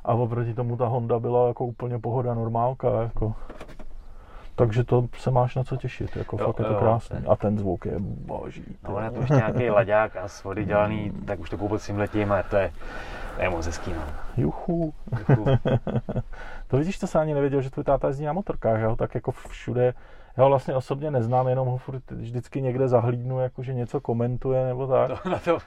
[0.04, 3.34] A oproti tomu ta Honda byla jako úplně pohoda normálka, jako.
[4.60, 7.18] Takže to se máš na co těšit, jako jo, fakt je to krásný.
[7.18, 7.32] Ten.
[7.32, 8.78] A ten zvuk je boží.
[8.84, 11.86] No, on je to ještě nějaký laďák a s vody dělaný, tak už to vůbec
[11.86, 12.72] tím letím a to je,
[13.36, 14.02] to je moc hezký, no.
[14.38, 14.94] Juchu.
[15.20, 15.46] Juchu.
[16.68, 18.96] to vidíš, to se ani nevěděl, že tvůj táta jezdí na motorkách, jo?
[18.96, 19.94] tak jako všude,
[20.38, 24.66] já ho vlastně osobně neznám, jenom ho furt vždycky někde zahlídnu, jako že něco komentuje
[24.66, 25.24] nebo tak.
[25.24, 25.58] To, na to.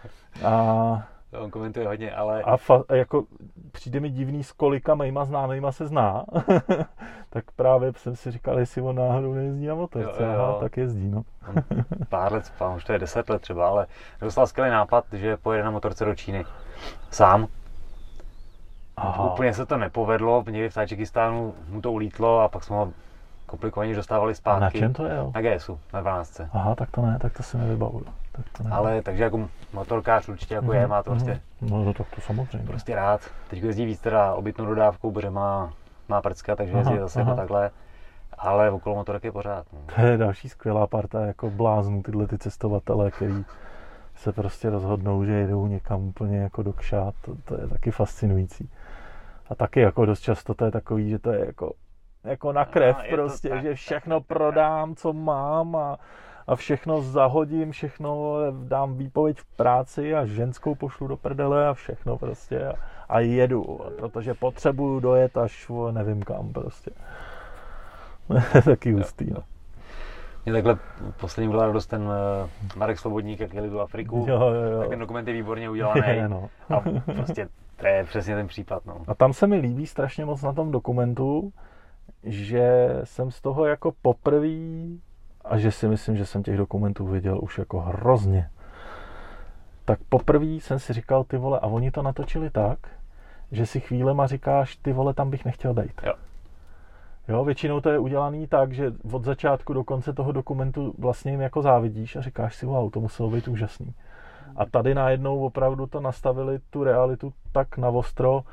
[0.45, 1.03] A
[1.39, 2.43] on komentuje hodně, ale...
[2.43, 3.25] A fa, jako
[3.73, 6.25] přijde mi divný, s kolika mýma známýma se zná.
[7.31, 10.23] tak právě jsem si říkal, jestli on náhodou nejezdí na motorce.
[10.23, 10.41] Jo, jo.
[10.41, 11.23] Aha, tak jezdí, no.
[12.09, 13.87] pár let, pár, už to je deset let třeba, ale
[14.21, 16.45] dostal skvělý nápad, že pojede na motorce do Číny.
[17.11, 17.47] Sám.
[18.97, 19.33] Aha.
[19.33, 22.93] Úplně se to nepovedlo, někdy v Tadžikistánu mu to ulítlo a pak jsme ho
[23.53, 24.57] komplikovaně dostávali zpátky.
[24.57, 25.17] A na čem to je?
[25.35, 26.41] Na GSu, na 12.
[26.53, 28.05] Aha, tak to ne, tak to si nevybavuju.
[28.33, 28.71] Tak to ne.
[28.71, 30.81] Ale takže jako motorkář určitě jako mm-hmm.
[30.81, 31.41] je, má to prostě.
[31.61, 32.67] No, no tak to samozřejmě.
[32.67, 33.21] Prostě rád.
[33.51, 35.73] Teď jezdí víc teda obytnou dodávkou, protože má,
[36.09, 37.71] má prcka, takže jezdí zase jako takhle.
[38.39, 39.67] Ale okolo motorek je pořád.
[39.73, 39.79] No.
[39.95, 43.45] To je další skvělá parta jako bláznů, tyhle ty cestovatele, který
[44.15, 48.71] se prostě rozhodnou, že jedou někam úplně jako do kšát, to, to je taky fascinující.
[49.51, 51.73] A taky jako dost často to je takový, že to je jako
[52.25, 55.99] jako na krev no, prostě, tak, že všechno tak, prodám, co mám a,
[56.47, 62.19] a všechno zahodím, všechno dám výpověď v práci a ženskou pošlu do prdele a všechno
[62.19, 62.75] prostě a,
[63.09, 66.91] a jedu, protože potřebuju dojet až nevím kam prostě.
[68.65, 69.43] Taky hustý, no.
[70.45, 70.79] Mě takhle
[71.21, 72.13] poslední byla radost ten uh,
[72.77, 74.25] Marek Svobodník, jak jeli do Afriku.
[74.29, 74.81] Jo, jo, jo.
[74.81, 76.03] Tak ten dokument je výborně udělaný.
[76.07, 76.49] Je, no.
[76.77, 76.81] A
[77.15, 78.87] prostě to je přesně ten případ.
[78.87, 78.97] No.
[79.07, 81.53] A tam se mi líbí strašně moc na tom dokumentu,
[82.25, 85.01] že jsem z toho jako poprvý
[85.45, 88.51] a že si myslím, že jsem těch dokumentů viděl už jako hrozně.
[89.85, 92.79] Tak poprvé jsem si říkal, ty vole, a oni to natočili tak,
[93.53, 96.01] že si chvílema říkáš, ty vole, tam bych nechtěl být.
[96.07, 96.15] Jo.
[97.29, 101.41] Jo, většinou to je udělaný tak, že od začátku do konce toho dokumentu vlastně jim
[101.41, 103.95] jako závidíš a říkáš si, wow, to muselo být úžasný.
[104.57, 108.45] A tady najednou opravdu to nastavili tu realitu tak na ostro,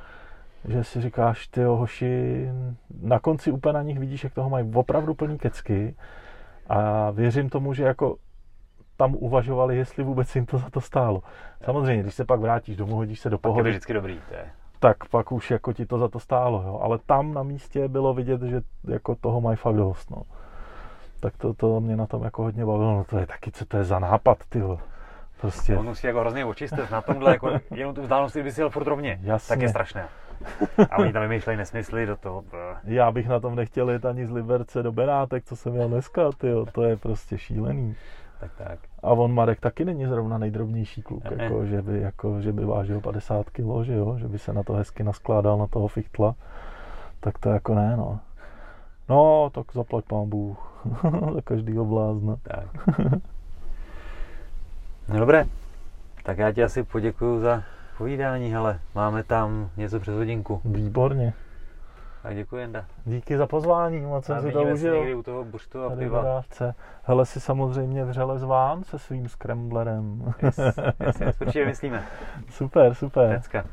[0.68, 2.46] že si říkáš, ty hoši,
[3.02, 5.96] na konci úplně na nich vidíš, jak toho mají opravdu plný kecky
[6.70, 8.18] a věřím tomu, že jako
[8.98, 11.24] tam uvažovali, jestli vůbec jim to za to stálo.
[11.64, 13.60] Samozřejmě, když se pak vrátíš domů, hodíš se do pohody.
[13.60, 14.46] Pak je vždycky dobrý, to je.
[14.80, 16.80] Tak pak už jako ti to za to stálo, jo.
[16.84, 20.22] Ale tam na místě bylo vidět, že jako toho mají fakt dost, no.
[21.20, 23.78] Tak to, to mě na tom jako hodně bavilo, no to je taky, co to
[23.78, 24.62] je za nápad, ty
[25.42, 25.78] Prostě.
[25.78, 28.88] On musí jako hrozně očistit na tomhle, jako jenom tu vzdálenost, kdyby si jel furt
[28.88, 29.54] rovně, Jasně.
[29.56, 30.08] tak je strašné.
[30.90, 32.44] A oni tam vymýšlejí nesmysly do toho.
[32.84, 36.32] Já bych na tom nechtěl jít ani z Liberce do Benátek, co jsem měl dneska,
[36.38, 37.96] tyjo, to je prostě šílený.
[38.40, 38.80] Tak, tak.
[39.04, 43.02] A on Marek taky není zrovna nejdrobnější kluk, jako, že, by, jako, že by vážil
[43.02, 46.36] 50 kg, že jo, že by se na to hezky naskládal na toho fichtla.
[47.20, 48.20] Tak to jako ne, no.
[49.10, 50.84] No, tak zaplať pán Bůh.
[51.34, 52.36] za každýho blázna.
[52.44, 52.88] Tak.
[55.08, 55.46] no dobré,
[56.24, 57.64] tak já ti asi poděkuju za
[58.00, 60.62] povídání, hele, máme tam něco přes hodinku.
[60.66, 61.34] Výborně.
[62.24, 62.86] Tak děkuji, Jenda.
[63.06, 65.18] Díky za pozvání, moc jsem si to užil.
[65.18, 66.42] u toho buřtu a piva.
[67.04, 70.34] Hele si samozřejmě vřele zván se svým skremblerem.
[70.44, 70.58] Yes,
[71.06, 72.04] yes, yes, určitě myslíme.
[72.50, 73.36] Super, super.
[73.36, 73.66] Děcka.